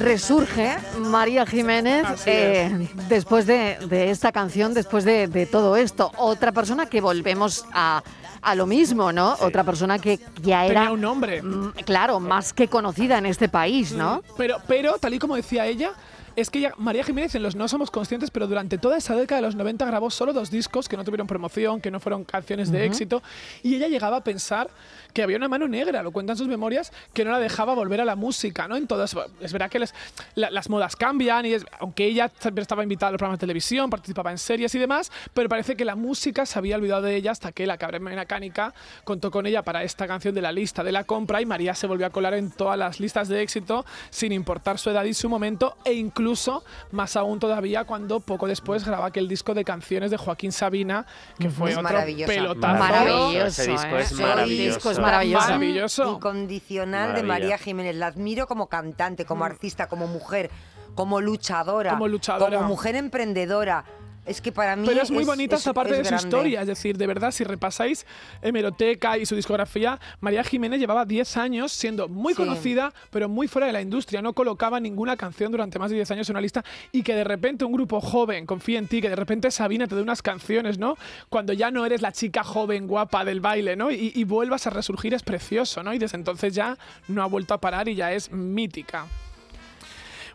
Resurge 0.07 0.75
María 0.99 1.45
Jiménez 1.45 2.05
eh, 2.25 2.89
después 3.07 3.45
de, 3.45 3.77
de 3.87 4.09
esta 4.11 4.33
canción, 4.33 4.73
después 4.73 5.05
de, 5.05 5.27
de 5.29 5.45
todo 5.45 5.77
esto. 5.77 6.11
Otra 6.17 6.51
persona 6.51 6.87
que 6.87 6.99
volvemos 6.99 7.65
a, 7.71 8.03
a 8.41 8.55
lo 8.55 8.65
mismo, 8.67 9.13
¿no? 9.13 9.35
Otra 9.39 9.63
persona 9.63 9.99
que 9.99 10.19
ya 10.41 10.65
era, 10.65 10.73
Tenía 10.81 10.91
un 10.93 10.99
nombre. 11.01 11.41
mm, 11.41 11.69
claro, 11.85 12.19
más 12.19 12.51
que 12.51 12.67
conocida 12.67 13.17
en 13.17 13.25
este 13.27 13.47
país, 13.47 13.93
¿no? 13.93 14.21
Pero, 14.37 14.57
pero, 14.67 14.97
tal 14.97 15.13
y 15.13 15.19
como 15.19 15.37
decía 15.37 15.65
ella, 15.67 15.91
es 16.35 16.49
que 16.49 16.59
ella- 16.59 16.73
María 16.77 17.03
Jiménez 17.03 17.33
en 17.35 17.43
los 17.43 17.55
No 17.55 17.67
Somos 17.69 17.89
Conscientes, 17.89 18.29
pero 18.29 18.47
durante 18.47 18.77
toda 18.77 18.97
esa 18.97 19.15
década 19.15 19.39
de 19.39 19.47
los 19.47 19.55
90 19.55 19.85
grabó 19.85 20.09
solo 20.09 20.33
dos 20.33 20.51
discos 20.51 20.89
que 20.89 20.97
no 20.97 21.05
tuvieron 21.05 21.27
promoción, 21.27 21.79
que 21.79 21.91
no 21.91 21.99
fueron 22.01 22.25
canciones 22.25 22.71
de 22.71 22.85
éxito, 22.85 23.23
y 23.61 23.75
ella 23.75 23.87
llegaba 23.87 24.17
a 24.17 24.21
pensar 24.23 24.69
que 25.13 25.23
había 25.23 25.37
una 25.37 25.47
mano 25.47 25.67
negra, 25.67 26.01
lo 26.03 26.11
cuentan 26.11 26.35
sus 26.37 26.47
memorias, 26.47 26.91
que 27.13 27.23
no 27.23 27.31
la 27.31 27.39
dejaba 27.39 27.73
volver 27.75 28.01
a 28.01 28.05
la 28.05 28.15
música, 28.15 28.67
¿no? 28.67 28.75
En 28.75 28.87
todas, 28.87 29.15
es 29.41 29.53
verdad 29.53 29.69
que 29.69 29.79
les- 29.79 29.93
la- 30.35 30.49
las 30.49 30.69
modas 30.69 30.95
cambian, 30.95 31.45
y 31.45 31.53
es- 31.53 31.65
aunque 31.79 32.05
ella 32.05 32.31
siempre 32.39 32.61
estaba 32.61 32.83
invitada 32.83 33.09
a 33.09 33.11
los 33.11 33.19
programas 33.19 33.37
de 33.39 33.43
televisión, 33.43 33.89
participaba 33.89 34.31
en 34.31 34.37
series 34.37 34.73
y 34.75 34.79
demás, 34.79 35.11
pero 35.33 35.47
parece 35.49 35.75
que 35.75 35.85
la 35.85 35.95
música 35.95 36.45
se 36.45 36.57
había 36.59 36.75
olvidado 36.75 37.03
de 37.03 37.15
ella 37.15 37.31
hasta 37.31 37.51
que 37.51 37.65
la 37.67 37.77
cabra 37.77 37.99
mecánica 37.99 38.73
contó 39.03 39.29
con 39.31 39.45
ella 39.45 39.61
para 39.61 39.83
esta 39.83 40.07
canción 40.07 40.33
de 40.35 40.41
la 40.41 40.51
lista 40.51 40.83
de 40.83 40.91
la 40.91 41.03
compra 41.03 41.41
y 41.41 41.45
María 41.45 41.75
se 41.75 41.87
volvió 41.87 42.07
a 42.07 42.09
colar 42.09 42.33
en 42.33 42.51
todas 42.51 42.77
las 42.77 42.99
listas 42.99 43.27
de 43.27 43.41
éxito 43.41 43.85
sin 44.09 44.31
importar 44.31 44.79
su 44.79 44.89
edad 44.89 45.03
y 45.03 45.13
su 45.13 45.29
momento 45.29 45.77
e 45.85 45.93
incluso 45.93 46.63
más 46.91 47.15
aún 47.15 47.39
todavía 47.39 47.83
cuando 47.83 48.19
poco 48.19 48.47
después 48.47 48.85
graba 48.85 49.07
aquel 49.07 49.27
disco 49.27 49.53
de 49.53 49.63
canciones 49.63 50.11
de 50.11 50.17
Joaquín 50.17 50.51
Sabina 50.51 51.05
que 51.39 51.49
fue 51.49 51.71
Es 51.71 51.77
otro 51.77 51.89
pelotazo. 52.27 52.79
Maravilloso, 52.79 53.45
Ese 53.47 53.71
disco 53.71 53.87
¿eh? 53.97 54.01
es 54.01 54.11
Ese 54.11 54.21
maravilloso. 54.23 54.75
disco 54.75 54.91
es 54.91 54.99
maravilloso. 55.05 55.45
Maravilloso. 55.45 56.11
Incondicional 56.13 57.15
de. 57.15 57.23
María 57.23 57.57
Jiménez. 57.57 57.95
La 57.95 58.07
admiro 58.07 58.47
como 58.47 58.67
cantante, 58.67 59.25
como 59.25 59.45
artista, 59.45 59.87
como 59.87 60.07
mujer, 60.07 60.49
como 60.95 61.21
luchadora. 61.21 61.91
Como 61.91 62.07
luchadora. 62.07 62.57
Como 62.57 62.67
mujer 62.67 62.95
emprendedora. 62.95 63.85
Es 64.25 64.39
que 64.39 64.51
para 64.53 64.75
mí. 64.77 64.85
Pero 64.87 65.01
es 65.01 65.11
muy 65.11 65.25
bonita 65.25 65.55
es- 65.55 65.61
esta 65.61 65.73
parte 65.73 65.91
es 65.93 65.97
de 65.97 66.03
su 66.05 66.09
grande. 66.11 66.27
historia, 66.27 66.61
es 66.61 66.67
decir, 66.67 66.97
de 66.97 67.07
verdad, 67.07 67.31
si 67.31 67.43
repasáis 67.43 68.05
hemeroteca 68.41 69.17
y 69.17 69.25
su 69.25 69.35
discografía, 69.35 69.99
María 70.21 70.43
Jiménez 70.43 70.79
llevaba 70.79 71.05
10 71.05 71.35
años 71.37 71.71
siendo 71.73 72.07
muy 72.07 72.33
Sí. 72.33 72.37
conocida, 72.37 72.93
pero 73.11 73.27
muy 73.27 73.47
fuera 73.47 73.67
de 73.67 73.73
la 73.73 73.81
industria, 73.81 74.21
no 74.21 74.33
colocaba 74.33 74.79
ninguna 74.79 75.17
canción 75.17 75.51
durante 75.51 75.77
más 75.79 75.89
de 75.89 75.95
10 75.97 76.11
años 76.11 76.29
en 76.29 76.33
una 76.35 76.41
lista 76.41 76.63
y 76.91 77.03
que 77.03 77.15
de 77.15 77.23
repente 77.25 77.65
un 77.65 77.73
grupo 77.73 77.99
joven 77.99 78.45
confía 78.45 78.79
en 78.79 78.87
ti, 78.87 79.01
que 79.01 79.09
de 79.09 79.15
repente 79.15 79.51
Sabina 79.51 79.87
te 79.87 79.95
dé 79.95 80.01
unas 80.01 80.21
canciones, 80.21 80.77
¿no? 80.77 80.95
Cuando 81.29 81.51
ya 81.53 81.71
no 81.71 81.85
eres 81.85 82.01
la 82.01 82.11
chica 82.11 82.43
joven 82.43 82.87
guapa 82.87 83.25
del 83.25 83.41
baile, 83.41 83.75
¿no? 83.75 83.91
Y, 83.91 84.13
y 84.15 84.23
vuelvas 84.23 84.67
a 84.67 84.69
resurgir 84.69 85.13
es 85.13 85.23
precioso, 85.23 85.83
¿no? 85.83 85.93
Y 85.93 85.99
desde 85.99 86.17
entonces 86.17 86.53
ya 86.53 86.77
no 87.07 87.23
ha 87.23 87.25
vuelto 87.25 87.53
a 87.53 87.59
parar 87.59 87.89
y 87.89 87.95
ya 87.95 88.13
es 88.13 88.31
mítica. 88.31 89.05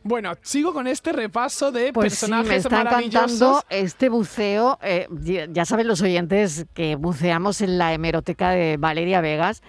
Bueno, 0.02 0.32
sigo 0.42 0.72
con 0.72 0.86
este 0.86 1.12
repaso 1.12 1.72
de 1.72 1.92
Pues 1.92 2.12
sí, 2.14 2.20
personajes 2.20 2.48
me 2.48 2.56
está 2.56 2.84
maravillosos. 2.84 3.30
encantando 3.32 3.64
este 3.68 4.08
buceo. 4.08 4.78
eh, 4.82 5.08
ya 5.52 5.64
saben 5.64 5.86
los 5.88 6.00
oyentes 6.02 6.66
que 6.74 6.94
buceamos 6.96 7.60
en 7.60 7.78
la 7.78 7.92
hemeroteca 7.92 8.50
de 8.50 8.76
Valeria 8.78 9.20
Vegas. 9.20 9.62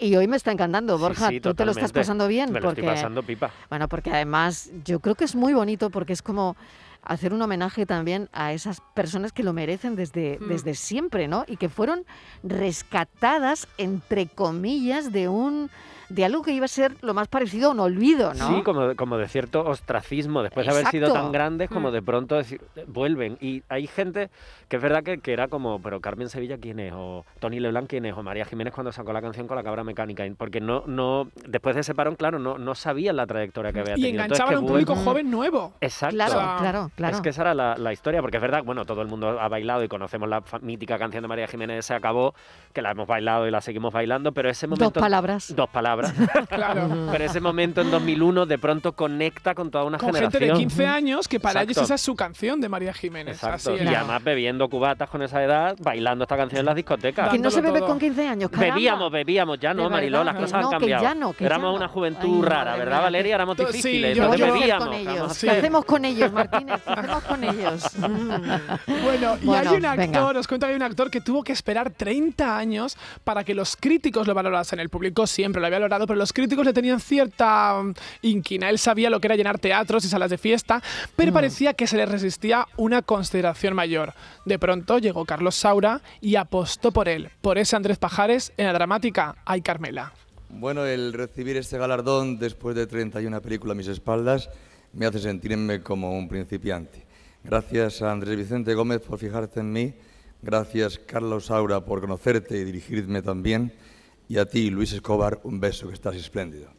Y 0.00 0.16
hoy 0.16 0.26
me 0.26 0.36
está 0.36 0.50
encantando, 0.50 0.96
Sí, 0.96 1.02
Borja. 1.02 1.28
sí, 1.28 1.40
¿Tú 1.40 1.54
te 1.54 1.64
lo 1.64 1.70
estás 1.70 1.92
pasando 1.92 2.26
bien? 2.26 2.50
Me 2.50 2.60
lo 2.60 2.70
estoy 2.70 2.82
pasando 2.84 3.22
pipa. 3.22 3.52
Bueno, 3.70 3.86
porque 3.88 4.10
además 4.10 4.70
yo 4.84 4.98
creo 4.98 5.14
que 5.14 5.24
es 5.24 5.36
muy 5.36 5.54
bonito 5.54 5.90
porque 5.90 6.12
es 6.12 6.20
como 6.22 6.56
hacer 7.02 7.32
un 7.32 7.42
homenaje 7.42 7.86
también 7.86 8.28
a 8.32 8.52
esas 8.54 8.80
personas 8.94 9.30
que 9.30 9.42
lo 9.44 9.52
merecen 9.52 9.94
desde, 9.94 10.38
Mm. 10.40 10.48
desde 10.48 10.74
siempre, 10.74 11.28
¿no? 11.28 11.44
Y 11.46 11.58
que 11.58 11.68
fueron 11.68 12.04
rescatadas, 12.42 13.68
entre 13.78 14.26
comillas, 14.26 15.12
de 15.12 15.28
un 15.28 15.70
de 16.08 16.24
algo 16.24 16.42
que 16.42 16.52
iba 16.52 16.64
a 16.64 16.68
ser 16.68 16.94
lo 17.02 17.14
más 17.14 17.28
parecido 17.28 17.68
a 17.68 17.72
un 17.72 17.80
olvido, 17.80 18.34
¿no? 18.34 18.48
Sí, 18.48 18.62
como, 18.62 18.94
como 18.96 19.16
de 19.18 19.28
cierto 19.28 19.64
ostracismo, 19.64 20.42
después 20.42 20.66
de 20.66 20.72
haber 20.72 20.86
sido 20.86 21.12
tan 21.12 21.32
grandes, 21.32 21.68
como 21.70 21.90
Mm. 21.90 21.92
de 21.92 22.02
pronto 22.02 22.36
decir- 22.36 22.60
vuelven. 22.86 23.36
Y 23.40 23.62
hay 23.68 23.86
gente 23.86 24.30
que 24.68 24.76
es 24.76 24.82
verdad 24.82 25.02
que, 25.02 25.18
que 25.18 25.32
era 25.32 25.48
como, 25.48 25.80
pero 25.80 26.00
Carmen 26.00 26.28
Sevilla, 26.28 26.58
¿quién 26.58 26.80
es? 26.80 26.92
O 26.94 27.24
Tony 27.40 27.60
Leblanc, 27.60 27.88
¿quién 27.88 28.04
es? 28.06 28.14
O 28.16 28.22
María 28.22 28.44
Jiménez 28.44 28.72
cuando 28.74 28.92
sacó 28.92 29.12
la 29.12 29.20
canción 29.22 29.46
con 29.46 29.56
la 29.56 29.62
cabra 29.62 29.84
mecánica. 29.84 30.26
y- 30.26 30.30
Porque 30.30 30.60
no, 30.60 30.82
no 30.86 31.28
después 31.46 31.74
de 31.74 31.82
ese 31.82 31.94
parón, 31.94 32.16
claro, 32.16 32.38
no, 32.38 32.58
no 32.58 32.74
sabían 32.74 33.16
la 33.16 33.26
trayectoria 33.26 33.72
que 33.72 33.80
había 33.80 33.94
Y 33.96 34.02
tenido. 34.02 34.22
Entonces, 34.24 34.40
enganchaban 34.40 34.54
a 34.54 34.56
que 34.58 34.60
un 34.64 34.66
público 34.70 34.94
joven 34.96 35.30
nuevo. 35.30 35.72
Exacto. 35.80 36.14
Claro, 36.16 36.58
claro, 36.58 36.90
claro. 36.96 37.14
Es 37.16 37.20
que 37.22 37.28
esa 37.30 37.42
era 37.42 37.54
la, 37.54 37.76
la 37.76 37.92
historia, 37.92 38.20
porque 38.20 38.36
es 38.38 38.42
verdad, 38.42 38.62
bueno, 38.64 38.84
todo 38.84 39.02
el 39.02 39.08
mundo 39.08 39.40
ha 39.40 39.48
bailado 39.48 39.82
y 39.84 39.88
conocemos 39.88 40.28
la 40.28 40.42
mítica 40.62 40.98
canción 40.98 41.22
de 41.22 41.28
María 41.28 41.46
Jiménez, 41.46 41.84
se 41.86 41.94
acabó, 41.94 42.34
que 42.72 42.82
la 42.82 42.90
hemos 42.90 43.06
bailado 43.06 43.46
y 43.46 43.50
la 43.50 43.60
seguimos 43.60 43.92
bailando, 43.92 44.32
pero 44.32 44.50
ese 44.50 44.66
Dos 44.66 44.78
momento... 44.78 45.00
palabras. 45.00 45.54
Dos 45.54 45.68
palabras. 45.70 46.03
Claro. 46.48 47.08
pero 47.10 47.24
ese 47.24 47.40
momento 47.40 47.80
en 47.80 47.90
2001 47.90 48.46
de 48.46 48.58
pronto 48.58 48.92
conecta 48.92 49.54
con 49.54 49.70
toda 49.70 49.84
una 49.84 49.98
Con 49.98 50.08
generación. 50.12 50.40
gente 50.42 50.52
de 50.54 50.58
15 50.58 50.86
años 50.86 51.28
que 51.28 51.40
para 51.40 51.62
ellos 51.62 51.76
esa 51.78 51.94
es 51.94 52.00
su 52.00 52.14
canción 52.14 52.60
de 52.60 52.68
María 52.68 52.92
Jiménez. 52.94 53.36
Exacto. 53.36 53.72
Así 53.74 53.82
Y 53.84 53.86
era. 53.88 54.00
además 54.00 54.22
bebiendo 54.24 54.68
cubatas 54.68 55.08
con 55.10 55.22
esa 55.22 55.42
edad, 55.42 55.76
bailando 55.80 56.24
esta 56.24 56.36
canción 56.36 56.60
en 56.60 56.66
las 56.66 56.76
discotecas. 56.76 57.30
Que 57.30 57.38
no 57.38 57.50
se 57.50 57.60
bebe 57.60 57.78
todo. 57.80 57.88
con 57.88 57.98
15 57.98 58.28
años, 58.28 58.50
caramba. 58.50 58.74
Bebíamos, 58.74 59.10
bebíamos, 59.12 59.58
ya 59.60 59.74
no, 59.74 59.90
Mariló, 59.90 60.24
las 60.24 60.36
cosas 60.36 60.52
no, 60.62 60.66
han 60.68 60.72
que 60.72 60.78
cambiado. 60.78 61.02
ya 61.02 61.14
no, 61.14 61.32
que 61.32 61.40
ya 61.44 61.46
Éramos 61.46 61.70
no. 61.72 61.76
una 61.76 61.88
juventud 61.88 62.42
Ay, 62.44 62.48
rara, 62.50 62.76
¿verdad, 62.76 62.92
mía. 62.96 63.00
Valeria? 63.02 63.34
Éramos 63.34 63.56
sí, 63.56 63.64
difíciles, 63.66 64.16
yo- 64.16 64.22
entonces 64.24 64.46
yo- 64.46 64.54
¿Qué 64.54 64.60
bebíamos. 64.60 65.44
hacemos 65.44 65.84
con 65.84 66.04
ellos, 66.04 66.32
Martínez? 66.32 66.80
¿Qué 66.84 66.92
hacemos 66.92 67.22
con 67.24 67.44
ellos? 67.44 67.84
Bueno, 69.04 69.36
y 69.40 69.46
Bueno, 69.46 69.70
hay 69.70 69.76
un 69.76 69.82
venga. 69.82 70.02
actor, 70.04 70.36
os 70.36 70.46
cuento 70.48 70.66
que 70.66 70.70
hay 70.72 70.76
un 70.76 70.82
actor 70.82 71.10
que 71.10 71.20
tuvo 71.20 71.42
que 71.42 71.52
esperar 71.52 71.90
30 71.90 72.56
años 72.56 72.96
para 73.22 73.44
que 73.44 73.54
los 73.54 73.76
críticos 73.76 74.26
lo 74.26 74.34
valorasen. 74.34 74.80
El 74.80 74.88
público 74.88 75.26
siempre 75.26 75.60
lo 75.60 75.66
había 75.66 75.78
valorado, 75.84 76.06
pero 76.06 76.18
los 76.18 76.32
críticos 76.32 76.64
le 76.66 76.72
tenían 76.72 77.00
cierta 77.00 77.82
mm, 77.82 77.94
inquina. 78.22 78.70
Él 78.70 78.78
sabía 78.78 79.10
lo 79.10 79.20
que 79.20 79.28
era 79.28 79.36
llenar 79.36 79.58
teatros 79.58 80.04
y 80.04 80.08
salas 80.08 80.30
de 80.30 80.38
fiesta, 80.38 80.82
pero 81.16 81.30
Mm. 81.30 81.34
parecía 81.34 81.74
que 81.74 81.86
se 81.86 81.96
le 81.96 82.06
resistía 82.06 82.66
una 82.76 83.02
consideración 83.02 83.74
mayor. 83.74 84.12
De 84.44 84.58
pronto 84.58 84.98
llegó 84.98 85.24
Carlos 85.24 85.54
Saura 85.54 86.00
y 86.20 86.36
apostó 86.36 86.92
por 86.92 87.08
él, 87.08 87.30
por 87.40 87.58
ese 87.58 87.76
Andrés 87.76 87.98
Pajares 87.98 88.52
en 88.56 88.66
la 88.66 88.72
dramática 88.72 89.36
Ay 89.44 89.60
Carmela. 89.62 90.12
Bueno, 90.48 90.84
el 90.86 91.12
recibir 91.12 91.56
este 91.56 91.78
galardón 91.78 92.38
después 92.38 92.76
de 92.76 92.86
31 92.86 93.40
películas 93.42 93.74
a 93.74 93.78
mis 93.78 93.88
espaldas 93.88 94.48
me 94.92 95.06
hace 95.06 95.18
sentirme 95.18 95.80
como 95.82 96.16
un 96.16 96.28
principiante. 96.28 97.04
Gracias 97.42 98.00
a 98.02 98.12
Andrés 98.12 98.36
Vicente 98.36 98.74
Gómez 98.74 99.00
por 99.00 99.18
fijarte 99.18 99.60
en 99.60 99.72
mí, 99.72 99.94
gracias 100.42 100.98
Carlos 100.98 101.46
Saura 101.46 101.84
por 101.84 102.00
conocerte 102.00 102.56
y 102.56 102.64
dirigirme 102.64 103.20
también, 103.20 103.72
y 104.28 104.38
a 104.38 104.46
ti, 104.46 104.70
Luis 104.70 104.92
Escobar, 104.92 105.40
un 105.44 105.60
beso 105.60 105.88
que 105.88 105.94
estás 105.94 106.14
espléndido. 106.16 106.72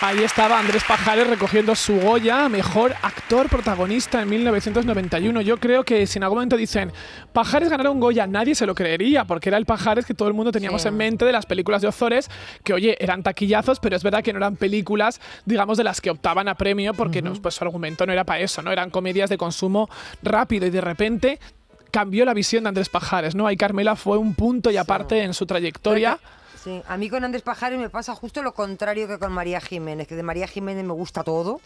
Ahí 0.00 0.22
estaba 0.22 0.58
Andrés 0.58 0.82
Pajares 0.86 1.26
recogiendo 1.26 1.74
su 1.74 1.98
Goya, 1.98 2.46
mejor 2.50 2.94
actor 3.00 3.48
protagonista 3.48 4.20
en 4.20 4.28
1991. 4.28 5.40
Yo 5.40 5.56
creo 5.56 5.82
que 5.82 6.06
si 6.06 6.18
en 6.18 6.24
algún 6.24 6.38
momento 6.38 6.58
dicen 6.58 6.92
Pajares 7.32 7.70
ganaron 7.70 8.00
Goya, 8.00 8.26
nadie 8.26 8.54
se 8.54 8.66
lo 8.66 8.74
creería, 8.74 9.24
porque 9.24 9.48
era 9.48 9.56
el 9.56 9.64
Pajares 9.64 10.04
que 10.04 10.12
todo 10.12 10.28
el 10.28 10.34
mundo 10.34 10.52
teníamos 10.52 10.82
Sí. 10.82 10.88
en 10.88 10.96
mente 10.98 11.24
de 11.24 11.32
las 11.32 11.46
películas 11.46 11.80
de 11.80 11.88
Ozores, 11.88 12.28
que 12.64 12.74
oye, 12.74 12.96
eran 13.02 13.22
taquillazos, 13.22 13.80
pero 13.80 13.96
es 13.96 14.02
verdad 14.02 14.22
que 14.22 14.32
no 14.34 14.38
eran 14.38 14.56
películas, 14.56 15.22
digamos, 15.46 15.78
de 15.78 15.84
las 15.84 16.02
que 16.02 16.10
optaban 16.10 16.48
a 16.48 16.54
premio, 16.54 16.92
porque 16.92 17.22
no, 17.22 17.32
pues, 17.40 17.54
su 17.54 17.64
argumento 17.64 18.04
no 18.04 18.12
era 18.12 18.24
para 18.24 18.40
eso, 18.40 18.60
¿no? 18.60 18.72
Eran 18.72 18.90
comedias 18.90 19.30
de 19.30 19.38
consumo 19.38 19.88
rápido 20.22 20.66
y 20.66 20.70
de 20.70 20.82
repente 20.82 21.38
cambió 21.94 22.24
la 22.24 22.34
visión 22.34 22.64
de 22.64 22.70
Andrés 22.70 22.88
Pajares, 22.88 23.36
¿no? 23.36 23.46
Ahí 23.46 23.56
Carmela 23.56 23.94
fue 23.94 24.18
un 24.18 24.34
punto 24.34 24.68
y 24.72 24.76
aparte 24.76 25.22
en 25.22 25.32
su 25.32 25.46
trayectoria. 25.46 26.18
Sí, 26.60 26.82
a 26.88 26.96
mí 26.96 27.08
con 27.08 27.22
Andrés 27.22 27.42
Pajares 27.42 27.78
me 27.78 27.88
pasa 27.88 28.16
justo 28.16 28.42
lo 28.42 28.52
contrario 28.52 29.06
que 29.06 29.20
con 29.20 29.30
María 29.30 29.60
Jiménez, 29.60 30.08
que 30.08 30.16
de 30.16 30.24
María 30.24 30.48
Jiménez 30.48 30.84
me 30.84 30.92
gusta 30.92 31.22
todo 31.22 31.60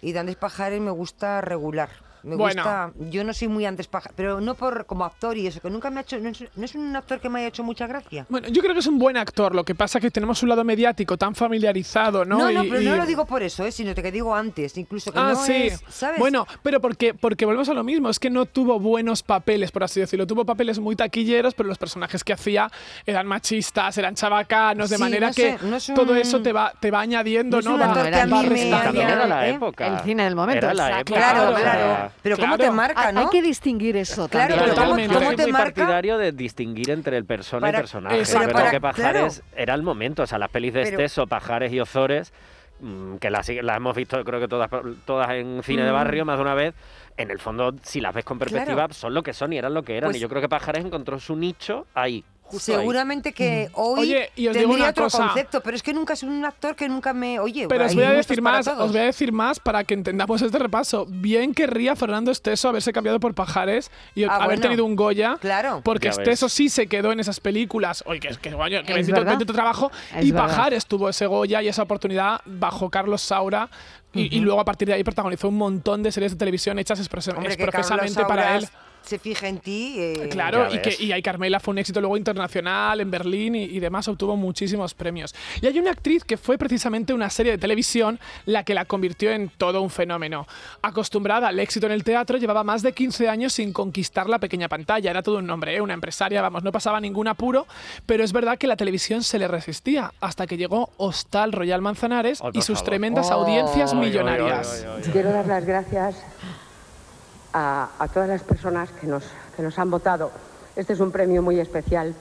y 0.00 0.10
de 0.10 0.18
Andrés 0.18 0.36
Pajares 0.36 0.80
me 0.80 0.90
gusta 0.90 1.42
regular. 1.42 1.90
Me 2.24 2.36
Bueno. 2.36 2.62
gusta, 2.62 2.92
yo 3.10 3.24
no 3.24 3.34
soy 3.34 3.48
muy 3.48 3.66
Andrés 3.66 3.88
Pajares, 3.88 4.14
pero 4.16 4.40
no 4.40 4.54
por 4.54 4.86
como 4.86 5.04
actor 5.04 5.36
y 5.36 5.46
eso, 5.48 5.60
que 5.60 5.68
nunca 5.70 5.90
me 5.90 5.98
ha 5.98 6.02
hecho, 6.02 6.18
no 6.20 6.28
es, 6.28 6.44
no 6.54 6.64
es 6.64 6.74
un 6.76 6.94
actor 6.94 7.18
que 7.20 7.28
me 7.28 7.40
haya 7.40 7.48
hecho 7.48 7.64
mucha 7.64 7.86
gracia. 7.88 8.26
Bueno, 8.28 8.46
yo 8.48 8.62
creo 8.62 8.74
que 8.74 8.80
es 8.80 8.86
un 8.86 8.98
buen 8.98 9.16
actor, 9.16 9.54
lo 9.54 9.64
que 9.64 9.74
pasa 9.74 9.98
es 9.98 10.02
que 10.02 10.10
tenemos 10.10 10.42
un 10.42 10.48
lado 10.48 10.62
mediático 10.62 11.16
tan 11.16 11.34
familiarizado, 11.34 12.24
¿no? 12.24 12.38
No, 12.38 12.50
no, 12.52 12.64
Y- 12.64 12.68
pero 12.68 12.80
y- 12.80 12.84
no 12.84 12.96
lo 12.96 13.06
digo 13.06 13.26
por 13.26 13.42
eso, 13.42 13.64
¿eh? 13.66 13.72
sino 13.72 13.94
que 13.94 14.12
digo 14.12 14.34
antes, 14.34 14.76
incluso 14.78 15.12
que 15.12 15.18
Ah, 15.18 15.30
no 15.32 15.36
sí. 15.36 15.52
es, 15.68 15.82
¿sabes? 15.88 16.18
Bueno, 16.20 16.46
pero 16.62 16.80
porque, 16.80 17.12
porque 17.14 17.44
volvemos 17.44 17.68
a 17.68 17.74
lo 17.74 17.82
mismo, 17.82 18.08
es 18.08 18.18
que 18.18 18.30
no 18.30 18.46
tuvo 18.46 18.78
buenos 18.78 19.22
papeles, 19.22 19.72
por 19.72 19.82
así 19.84 20.00
decirlo. 20.00 20.26
Tuvo 20.26 20.44
papeles 20.44 20.78
muy 20.78 20.94
taquilleros, 20.96 21.54
pero 21.54 21.68
los 21.68 21.78
personajes 21.78 22.22
que 22.22 22.32
hacía 22.32 22.70
eran 23.04 23.26
machistas, 23.26 23.98
eran 23.98 24.14
chabacanos, 24.14 24.90
de 24.90 24.96
Sí, 24.96 25.02
manera 25.02 25.28
no 25.28 25.34
que 25.34 25.58
sé, 25.58 25.66
no 25.66 25.76
es 25.76 25.86
todo 25.94 26.14
eso 26.14 26.40
te 26.40 26.52
va, 26.52 26.72
te 26.78 26.90
va 26.90 27.00
añadiendo, 27.00 27.56
no 27.56 27.60
es 27.60 27.66
¿no? 27.66 27.74
un 27.74 27.80
Va- 27.80 28.08
era 28.08 29.26
la 29.26 29.48
¿eh? 29.48 29.54
época. 29.54 29.86
El 29.86 29.98
cine 30.04 30.24
del 30.24 30.36
momento, 30.36 30.66
Era 30.66 30.74
la 30.74 30.88
exacto. 30.90 31.14
época. 31.14 31.32
Claro, 31.32 31.50
o 32.08 32.11
sea, 32.12 32.20
claro. 32.22 32.22
Pero 32.22 32.36
¿cómo 32.36 32.56
claro. 32.56 32.70
te 32.70 32.76
marca, 32.76 33.08
Hay, 33.08 33.14
no? 33.14 33.20
hay 33.20 33.26
que 33.28 33.42
distinguir 33.42 33.96
eso 33.96 34.28
Claro, 34.28 34.54
también. 34.54 34.58
pero 34.60 34.74
¿cómo- 34.74 34.84
Totalmente. 34.96 35.12
Yo 35.14 35.18
cómo 35.18 35.26
soy 35.30 35.36
te 35.36 35.42
muy 35.44 35.52
marca? 35.52 35.64
partidario 35.74 36.18
de 36.18 36.32
distinguir 36.32 36.90
entre 36.90 37.16
el 37.16 37.24
persona 37.24 37.60
Para- 37.66 37.78
y 37.78 37.80
personaje. 37.80 38.18
Exacto. 38.18 38.40
Yo 38.40 38.46
Pero 38.48 38.58
creo 38.60 38.70
que 38.70 38.80
Pajares 38.80 39.42
era 39.56 39.74
el 39.74 39.82
momento. 39.82 40.22
O 40.22 40.26
sea, 40.26 40.38
las 40.38 40.50
pelis 40.50 40.72
de 40.74 40.82
Pero- 40.82 40.90
Esteso, 40.98 41.26
Pajares 41.26 41.72
y 41.72 41.80
Ozores, 41.80 42.32
mm, 42.80 43.16
que 43.16 43.30
las, 43.30 43.48
las 43.48 43.76
hemos 43.76 43.96
visto 43.96 44.22
creo 44.24 44.40
que 44.40 44.48
todas, 44.48 44.70
todas 45.04 45.30
en 45.30 45.62
cine 45.62 45.82
de 45.84 45.90
Mm. 45.90 45.94
barrio 45.94 46.24
más 46.24 46.36
de 46.36 46.42
una 46.42 46.54
vez, 46.54 46.74
en 47.16 47.30
el 47.30 47.38
fondo, 47.38 47.74
si 47.82 48.00
las 48.00 48.14
ves 48.14 48.24
con 48.24 48.38
perspectiva, 48.38 48.74
Claro. 48.74 48.94
son 48.94 49.14
lo 49.14 49.22
que 49.22 49.32
son 49.32 49.52
y 49.52 49.58
eran 49.58 49.74
lo 49.74 49.82
que 49.82 49.96
eran. 49.96 50.08
Pues- 50.08 50.16
y 50.16 50.20
yo 50.20 50.28
creo 50.28 50.40
que 50.40 50.48
Pajares 50.48 50.84
encontró 50.84 51.18
su 51.20 51.36
nicho 51.36 51.86
ahí. 51.94 52.24
Justo 52.52 52.72
ahí. 52.72 52.78
Seguramente 52.78 53.32
que 53.32 53.68
hoy 53.74 54.00
Oye, 54.00 54.30
y 54.36 54.46
os 54.48 54.54
digo 54.54 54.68
tendría 54.68 54.84
una 54.84 54.90
otro 54.90 55.04
cosa. 55.04 55.26
concepto, 55.26 55.60
pero 55.62 55.76
es 55.76 55.82
que 55.82 55.92
nunca 55.92 56.12
es 56.12 56.22
un 56.22 56.44
actor 56.44 56.76
que 56.76 56.88
nunca 56.88 57.12
me... 57.12 57.38
Oye, 57.40 57.66
Pero 57.68 57.86
os 57.86 57.94
voy 57.94 58.04
a 58.04 58.12
decir 58.12 58.40
más, 58.42 58.68
os 58.68 58.92
voy 58.92 59.00
a 59.00 59.04
decir 59.04 59.32
más 59.32 59.58
para 59.58 59.84
que 59.84 59.94
entendamos 59.94 60.40
este 60.42 60.58
repaso. 60.58 61.06
Bien 61.08 61.54
querría 61.54 61.96
Fernando 61.96 62.30
Esteso 62.30 62.68
haberse 62.68 62.92
cambiado 62.92 63.18
por 63.18 63.34
Pajares 63.34 63.90
y 64.14 64.24
Ah, 64.24 64.36
haber 64.36 64.46
bueno. 64.58 64.62
tenido 64.62 64.84
un 64.84 64.94
Goya. 64.94 65.36
Claro. 65.40 65.80
Porque 65.84 66.06
Ya 66.08 66.10
ves. 66.10 66.18
Esteso 66.18 66.48
sí 66.48 66.68
se 66.68 66.86
quedó 66.86 67.10
en 67.12 67.20
esas 67.20 67.40
películas. 67.40 68.04
Oye, 68.06 68.20
que, 68.20 68.28
que, 68.28 68.36
que 68.36 68.48
Es 68.48 68.86
bendito, 68.86 69.24
bendito 69.24 69.52
trabajo. 69.52 69.90
Es 70.16 70.24
y 70.24 70.30
verdad. 70.32 70.46
Pajares 70.48 70.86
tuvo 70.86 71.08
ese 71.08 71.26
Goya 71.26 71.62
y 71.62 71.68
esa 71.68 71.82
oportunidad 71.82 72.40
bajo 72.44 72.90
Carlos 72.90 73.22
Saura. 73.22 73.68
Y, 74.14 74.36
y 74.36 74.40
luego 74.40 74.60
a 74.60 74.64
partir 74.64 74.88
de 74.88 74.94
ahí 74.94 75.04
protagonizó 75.04 75.48
un 75.48 75.56
montón 75.56 76.02
de 76.02 76.12
series 76.12 76.32
de 76.32 76.38
televisión 76.38 76.78
hechas 76.78 77.00
expres- 77.00 77.28
Hombre, 77.34 77.54
expresamente 77.54 78.24
para 78.24 78.56
él. 78.56 78.68
se 79.02 79.18
fija 79.18 79.48
en 79.48 79.58
ti. 79.58 79.96
eh, 79.98 80.28
Claro, 80.30 80.72
y 80.72 80.78
que 80.80 80.94
y 81.02 81.10
Ay 81.10 81.22
Carmela 81.22 81.58
fue 81.58 81.72
un 81.72 81.78
éxito 81.78 82.00
luego 82.00 82.16
internacional 82.16 83.00
en 83.00 83.10
Berlín 83.10 83.56
y, 83.56 83.64
y 83.64 83.80
demás, 83.80 84.06
obtuvo 84.06 84.36
muchísimos 84.36 84.94
premios. 84.94 85.34
Y 85.60 85.66
hay 85.66 85.76
una 85.80 85.90
actriz 85.90 86.22
que 86.24 86.36
fue 86.36 86.56
precisamente 86.56 87.12
una 87.12 87.28
serie 87.28 87.50
de 87.50 87.58
televisión 87.58 88.20
la 88.46 88.62
que 88.64 88.74
la 88.74 88.84
convirtió 88.84 89.32
en 89.32 89.48
todo 89.48 89.82
un 89.82 89.90
fenómeno. 89.90 90.46
Acostumbrada 90.82 91.48
al 91.48 91.58
éxito 91.58 91.86
en 91.86 91.92
el 91.92 92.04
teatro, 92.04 92.38
llevaba 92.38 92.62
más 92.64 92.82
de 92.82 92.92
15 92.92 93.28
años 93.28 93.52
sin 93.54 93.72
conquistar 93.72 94.28
la 94.28 94.38
pequeña 94.38 94.68
pantalla. 94.68 95.10
Era 95.10 95.22
todo 95.22 95.38
un 95.38 95.46
nombre, 95.46 95.74
¿eh? 95.74 95.80
una 95.80 95.94
empresaria, 95.94 96.40
vamos, 96.40 96.62
no 96.62 96.70
pasaba 96.70 97.00
ningún 97.00 97.26
apuro, 97.28 97.66
pero 98.06 98.22
es 98.22 98.32
verdad 98.32 98.56
que 98.56 98.66
la 98.68 98.76
televisión 98.76 99.22
se 99.24 99.38
le 99.38 99.48
resistía 99.48 100.12
hasta 100.20 100.46
que 100.46 100.56
llegó 100.56 100.90
Hostal 100.96 101.50
Royal 101.52 101.80
Manzanares 101.82 102.40
y 102.52 102.62
sus 102.62 102.78
favor. 102.78 102.84
tremendas 102.84 103.30
Oh. 103.30 103.34
audiencias 103.34 103.94
millonarias. 104.10 104.66
Quiero 105.12 105.32
dar 105.32 105.46
las 105.46 105.64
gracias 105.64 106.16
a, 107.52 107.90
a 107.98 108.08
todas 108.08 108.28
las 108.28 108.42
personas 108.42 108.90
que 108.92 109.06
nos, 109.06 109.24
que 109.56 109.62
nos 109.62 109.78
han 109.78 109.90
votado. 109.90 110.30
Este 110.76 110.92
es 110.94 111.00
un 111.00 111.10
premio 111.10 111.42
muy 111.42 111.60
especial 111.60 112.14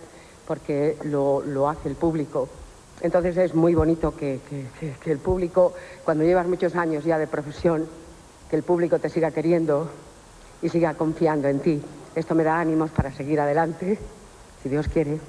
porque 0.47 0.97
lo, 1.03 1.41
lo 1.41 1.69
hace 1.69 1.88
el 1.89 1.95
público. 1.95 2.50
Entonces 3.01 3.38
es 3.38 3.55
muy 3.55 3.73
bonito 3.73 4.15
que, 4.15 4.41
que- 4.50 4.67
que- 4.79 4.93
que 5.00 5.11
el 5.11 5.19
público, 5.19 5.73
cuando 6.03 6.23
llevas 6.23 6.47
muchos 6.47 6.75
años 6.75 7.03
ya 7.03 7.17
de 7.17 7.27
profesión, 7.27 7.88
que 8.50 8.55
el 8.55 8.63
público 8.63 9.00
te 9.00 9.09
siga 9.09 9.31
queriendo 9.31 9.89
y 10.61 10.69
siga 10.69 10.93
confiando 10.95 11.47
en 11.47 11.59
ti. 11.61 11.81
Esto 12.13 12.35
me 12.35 12.43
da 12.43 12.59
ánimos 12.59 12.91
para 12.91 13.11
seguir 13.11 13.39
adelante, 13.39 13.97
si 14.61 14.69
Dios 14.69 14.88
quiere. 14.89 15.19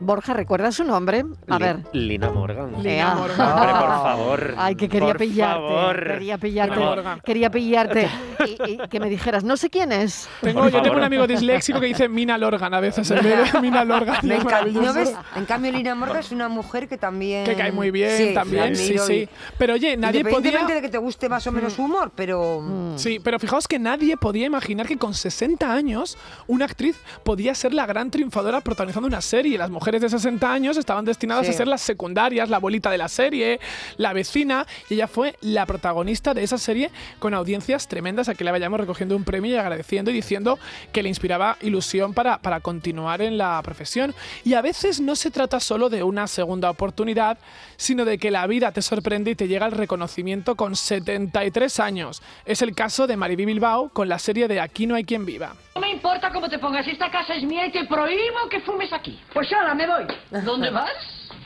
Borja, 0.00 0.32
¿recuerdas 0.34 0.74
su 0.76 0.84
nombre? 0.84 1.24
A 1.48 1.58
Li- 1.58 1.62
ver. 1.64 1.76
Lina 1.92 2.30
Morgan. 2.30 2.82
Lina. 2.82 3.14
Morgan. 3.14 3.48
Hombre, 3.52 3.72
por 3.72 3.88
favor. 4.02 4.54
Ay, 4.56 4.74
que 4.74 4.88
quería 4.88 5.08
por 5.08 5.18
pillarte. 5.18 5.52
favor. 5.62 6.04
Quería 6.14 6.38
pillarte. 6.38 7.20
Quería 7.24 7.50
pillarte. 7.50 8.08
Y, 8.40 8.72
y 8.72 8.78
que 8.88 9.00
me 9.00 9.10
dijeras, 9.10 9.44
no 9.44 9.54
sé 9.58 9.68
quién 9.68 9.92
es. 9.92 10.26
Tengo, 10.40 10.66
yo 10.70 10.80
tengo 10.80 10.96
un 10.96 11.02
amigo 11.02 11.26
disléxico 11.26 11.78
que 11.78 11.84
dice 11.86 12.08
Mina 12.08 12.38
Lorgan 12.38 12.72
a 12.72 12.80
veces 12.80 13.10
en 13.10 13.22
vez 13.22 13.52
de 13.52 13.60
Mina 13.60 13.84
Lorgan. 13.84 14.16
Me. 14.26 14.38
¿No 14.72 14.94
ves? 14.94 15.14
En 15.36 15.44
cambio, 15.44 15.70
Lina 15.70 15.94
Morgan 15.94 16.20
es 16.20 16.32
una 16.32 16.48
mujer 16.48 16.88
que 16.88 16.96
también... 16.96 17.44
Que 17.44 17.54
cae 17.54 17.70
muy 17.70 17.90
bien 17.90 18.16
Sí, 18.16 18.32
también, 18.32 18.74
sí, 18.76 18.96
sí. 18.96 19.12
y- 19.12 19.28
Pero 19.58 19.74
oye, 19.74 19.94
nadie 19.98 20.22
podía... 20.24 20.30
Independientemente 20.38 20.74
de 20.74 20.80
que 20.80 20.88
te 20.88 20.96
guste 20.96 21.28
más 21.28 21.46
o 21.48 21.52
menos 21.52 21.74
su 21.74 21.82
humor, 21.84 22.12
pero... 22.14 22.62
Mm. 22.62 22.96
Sí, 22.96 23.20
pero 23.22 23.38
fijaos 23.38 23.68
que 23.68 23.78
nadie 23.78 24.16
podía 24.16 24.46
imaginar 24.46 24.86
que 24.86 24.96
con 24.96 25.12
60 25.12 25.70
años 25.70 26.16
una 26.46 26.64
actriz 26.64 26.96
podía 27.22 27.54
ser 27.54 27.74
la 27.74 27.84
gran 27.84 28.10
triunfadora 28.10 28.62
protagonizando 28.62 29.06
una 29.06 29.20
serie. 29.20 29.58
Las 29.58 29.68
mujeres 29.68 29.89
de 29.98 30.08
60 30.08 30.52
años 30.52 30.76
estaban 30.76 31.04
destinadas 31.04 31.46
Sí. 31.46 31.52
a 31.52 31.56
ser 31.56 31.66
las 31.68 31.80
secundarias, 31.80 32.48
la 32.50 32.58
abuelita 32.58 32.90
de 32.90 32.98
la 32.98 33.08
serie, 33.08 33.58
la 33.96 34.12
vecina, 34.12 34.66
y 34.88 34.94
ella 34.94 35.08
fue 35.08 35.36
la 35.40 35.64
protagonista 35.66 36.34
de 36.34 36.42
esa 36.44 36.58
serie 36.58 36.90
con 37.18 37.34
audiencias 37.34 37.88
tremendas 37.88 38.28
a 38.28 38.34
que 38.34 38.44
le 38.44 38.50
vayamos 38.50 38.78
recogiendo 38.78 39.16
un 39.16 39.24
premio 39.24 39.52
y 39.52 39.56
agradeciendo 39.56 40.10
y 40.10 40.14
diciendo 40.14 40.58
que 40.92 41.02
le 41.02 41.08
inspiraba 41.08 41.56
ilusión 41.62 42.12
para, 42.14 42.38
para 42.38 42.60
continuar 42.60 43.22
en 43.22 43.38
la 43.38 43.60
profesión. 43.62 44.14
Y 44.44 44.54
a 44.54 44.60
veces 44.62 45.00
no 45.00 45.16
se 45.16 45.30
trata 45.30 45.58
solo 45.60 45.88
de 45.88 46.02
una 46.02 46.26
segunda 46.26 46.68
oportunidad, 46.70 47.38
sino 47.76 48.04
de 48.04 48.18
que 48.18 48.30
la 48.30 48.46
vida 48.46 48.72
te 48.72 48.82
sorprende 48.82 49.30
y 49.30 49.34
te 49.34 49.48
llega 49.48 49.64
el 49.66 49.72
reconocimiento 49.72 50.54
con 50.56 50.76
73 50.76 51.80
años. 51.80 52.22
Es 52.44 52.62
el 52.62 52.74
caso 52.74 53.06
de 53.06 53.16
Mariby 53.16 53.46
Bilbao 53.46 53.88
con 53.88 54.08
la 54.08 54.18
serie 54.18 54.48
de 54.48 54.60
Aquí 54.60 54.86
no 54.86 54.94
hay 54.94 55.04
quien 55.04 55.24
viva. 55.24 55.54
No 55.74 55.80
me 55.80 55.90
importa 55.90 56.30
cómo 56.32 56.48
te 56.48 56.58
pongas, 56.58 56.86
esta 56.86 57.10
casa 57.10 57.34
es 57.34 57.44
mía 57.44 57.66
y 57.66 57.72
te 57.72 57.84
prohíbo 57.86 58.48
que 58.50 58.60
fumes 58.60 58.92
aquí. 58.92 59.18
Pues 59.32 59.50
ahora 59.52 59.74
me 59.80 59.86
voy. 59.86 60.06
¿Dónde 60.42 60.70
vas? 60.70 60.92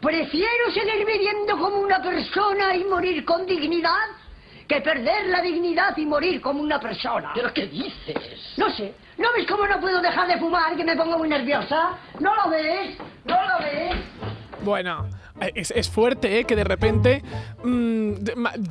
Prefiero 0.00 0.70
seguir 0.72 1.06
viviendo 1.06 1.56
como 1.58 1.76
una 1.78 2.02
persona 2.02 2.74
y 2.74 2.84
morir 2.84 3.24
con 3.24 3.46
dignidad 3.46 4.08
que 4.66 4.80
perder 4.80 5.26
la 5.26 5.42
dignidad 5.42 5.96
y 5.96 6.06
morir 6.06 6.40
como 6.40 6.60
una 6.60 6.80
persona. 6.80 7.32
¿Pero 7.34 7.52
qué 7.52 7.66
dices? 7.66 8.54
No 8.56 8.70
sé. 8.70 8.94
¿No 9.18 9.28
ves 9.36 9.46
cómo 9.46 9.66
no 9.66 9.78
puedo 9.78 10.00
dejar 10.00 10.26
de 10.26 10.38
fumar, 10.38 10.74
que 10.76 10.84
me 10.84 10.96
pongo 10.96 11.18
muy 11.18 11.28
nerviosa? 11.28 11.90
¿No 12.18 12.34
lo 12.34 12.50
ves? 12.50 12.96
¿No 13.24 13.36
lo 13.46 13.58
ves? 13.58 13.94
Bueno, 14.62 15.08
es, 15.40 15.72
es 15.72 15.88
fuerte, 15.88 16.38
¿eh? 16.38 16.44
Que 16.44 16.56
de 16.56 16.64
repente 16.64 17.22
mm, 17.64 18.12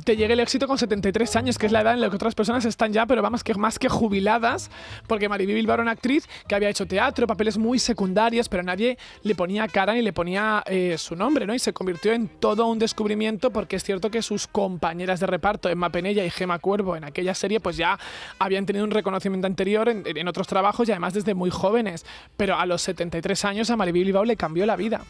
te 0.04 0.16
llegue 0.16 0.32
el 0.32 0.40
éxito 0.40 0.66
con 0.66 0.78
73 0.78 1.36
años, 1.36 1.58
que 1.58 1.66
es 1.66 1.72
la 1.72 1.82
edad 1.82 1.94
en 1.94 2.00
la 2.00 2.08
que 2.08 2.16
otras 2.16 2.34
personas 2.34 2.64
están 2.64 2.92
ya, 2.92 3.06
pero 3.06 3.22
vamos, 3.22 3.44
que 3.44 3.54
más 3.54 3.78
que 3.78 3.88
jubiladas, 3.88 4.70
porque 5.06 5.28
Mariby 5.28 5.54
Bilbao 5.54 5.74
era 5.74 5.82
una 5.82 5.92
actriz 5.92 6.28
que 6.48 6.54
había 6.54 6.68
hecho 6.68 6.86
teatro, 6.86 7.26
papeles 7.26 7.58
muy 7.58 7.78
secundarios, 7.78 8.48
pero 8.48 8.62
nadie 8.62 8.98
le 9.22 9.34
ponía 9.34 9.68
cara 9.68 9.94
ni 9.94 10.02
le 10.02 10.12
ponía 10.12 10.62
eh, 10.66 10.96
su 10.98 11.16
nombre, 11.16 11.46
¿no? 11.46 11.54
Y 11.54 11.58
se 11.58 11.72
convirtió 11.72 12.12
en 12.12 12.28
todo 12.28 12.66
un 12.66 12.78
descubrimiento, 12.78 13.50
porque 13.50 13.76
es 13.76 13.84
cierto 13.84 14.10
que 14.10 14.22
sus 14.22 14.46
compañeras 14.46 15.20
de 15.20 15.26
reparto, 15.26 15.68
Emma 15.68 15.90
Penella 15.90 16.24
y 16.24 16.30
Gema 16.30 16.58
Cuervo, 16.58 16.96
en 16.96 17.04
aquella 17.04 17.34
serie, 17.34 17.60
pues 17.60 17.76
ya 17.76 17.98
habían 18.38 18.66
tenido 18.66 18.84
un 18.84 18.90
reconocimiento 18.90 19.46
anterior 19.46 19.88
en, 19.88 20.02
en 20.06 20.28
otros 20.28 20.46
trabajos 20.46 20.88
y 20.88 20.92
además 20.92 21.14
desde 21.14 21.34
muy 21.34 21.50
jóvenes. 21.50 22.06
Pero 22.36 22.56
a 22.56 22.66
los 22.66 22.82
73 22.82 23.44
años 23.44 23.70
a 23.70 23.76
Mariby 23.76 24.04
Bilbao 24.04 24.24
le 24.24 24.36
cambió 24.36 24.66
la 24.66 24.76
vida. 24.76 25.02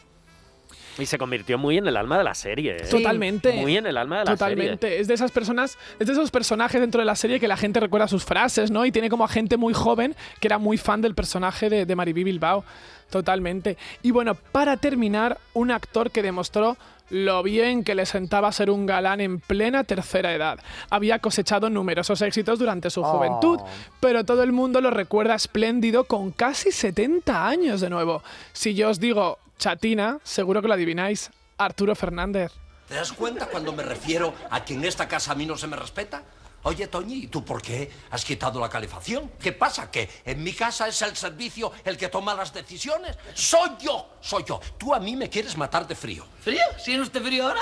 Y 0.99 1.07
se 1.07 1.19
convirtió 1.19 1.59
muy 1.59 1.79
en 1.79 1.87
el 1.87 1.97
alma 1.97 2.19
de 2.19 2.25
la 2.25 2.35
serie. 2.35 2.77
¿eh? 2.77 2.89
Totalmente. 2.89 3.53
Muy 3.53 3.77
en 3.77 3.87
el 3.87 3.97
alma 3.97 4.21
de 4.21 4.25
la 4.27 4.31
Totalmente. 4.33 4.89
serie. 4.89 5.01
Es 5.01 5.09
de 5.09 5.15
esas 5.15 5.31
personas, 5.33 5.79
es 5.99 6.07
de 6.07 6.13
esos 6.13 6.31
personajes 6.31 6.81
dentro 6.81 7.01
de 7.01 7.05
la 7.05 7.17
serie 7.17 7.41
que 7.41 7.49
la 7.49 7.57
gente 7.57 7.81
recuerda 7.81 8.09
sus 8.09 8.25
frases, 8.25 8.71
¿no? 8.71 8.87
Y 8.87 8.93
tiene 8.93 9.11
como 9.11 9.25
a 9.25 9.29
gente 9.29 9.57
muy 9.57 9.75
joven 9.75 10.15
que 10.41 10.49
era 10.49 10.59
muy 10.59 10.77
fan 10.79 11.03
del 11.03 11.15
personaje 11.15 11.69
de, 11.69 11.87
de 11.87 11.97
Mariby 11.97 12.25
Bilbao. 12.25 12.65
Totalmente. 13.11 13.77
Y 14.03 14.11
bueno, 14.11 14.35
para 14.35 14.77
terminar, 14.77 15.39
un 15.53 15.71
actor 15.71 16.11
que 16.11 16.23
demostró 16.23 16.77
lo 17.11 17.43
bien 17.43 17.85
que 17.85 17.95
le 17.95 18.07
sentaba 18.07 18.51
ser 18.51 18.71
un 18.71 18.87
galán 18.87 19.21
en 19.21 19.39
plena 19.39 19.85
tercera 19.85 20.35
edad. 20.35 20.59
Había 20.91 21.19
cosechado 21.19 21.69
numerosos 21.71 22.23
éxitos 22.23 22.59
durante 22.59 22.91
su 22.91 23.03
juventud, 23.03 23.61
pero 24.01 24.25
todo 24.25 24.43
el 24.43 24.53
mundo 24.53 24.81
lo 24.81 24.91
recuerda 24.91 25.35
espléndido 25.35 26.05
con 26.05 26.31
casi 26.31 26.73
70 26.73 27.47
años 27.47 27.81
de 27.81 27.91
nuevo. 27.91 28.23
Si 28.53 28.75
yo 28.75 28.89
os 28.89 29.01
digo 29.01 29.39
chatina, 29.59 30.19
seguro 30.25 30.61
que 30.63 30.69
lo 30.69 30.75
adivináis. 30.75 31.31
Arturo 31.57 31.95
Fernández. 31.95 32.53
¿Te 32.89 32.95
das 32.95 33.13
cuenta 33.13 33.47
cuando 33.47 33.73
me 33.73 33.83
refiero 33.83 34.35
a 34.51 34.65
que 34.65 34.75
en 34.75 34.85
esta 34.85 35.09
casa 35.09 35.33
a 35.33 35.35
mí 35.35 35.47
no 35.47 35.57
se 35.57 35.67
me 35.67 35.77
respeta? 35.77 36.23
Oye, 36.65 36.87
Toñi, 36.87 37.25
¿y 37.25 37.27
tú 37.27 37.45
por 37.45 37.61
qué 37.61 37.91
has 38.11 38.25
quitado 38.25 38.59
la 38.59 38.69
calefacción? 38.69 39.31
¿Qué 39.39 39.53
pasa? 39.53 39.91
¿Que 39.91 40.09
en 40.25 40.43
mi 40.43 40.53
casa 40.53 40.89
es 40.89 41.01
el 41.03 41.15
servicio 41.15 41.73
el 41.85 41.97
que 41.97 42.09
toma 42.09 42.35
las 42.35 42.53
decisiones? 42.53 43.17
¡Soy 43.35 43.71
yo! 43.81 44.17
¡Soy 44.21 44.45
yo! 44.45 44.61
Tú 44.79 44.95
a 44.95 44.99
mí 44.99 45.15
me 45.15 45.29
quieres 45.29 45.57
matar 45.57 45.87
de 45.87 45.95
frío. 45.95 46.27
¿Frío? 46.41 46.65
¿Sigue 46.79 47.01
usted 47.01 47.23
frío 47.23 47.49
ahora? 47.49 47.61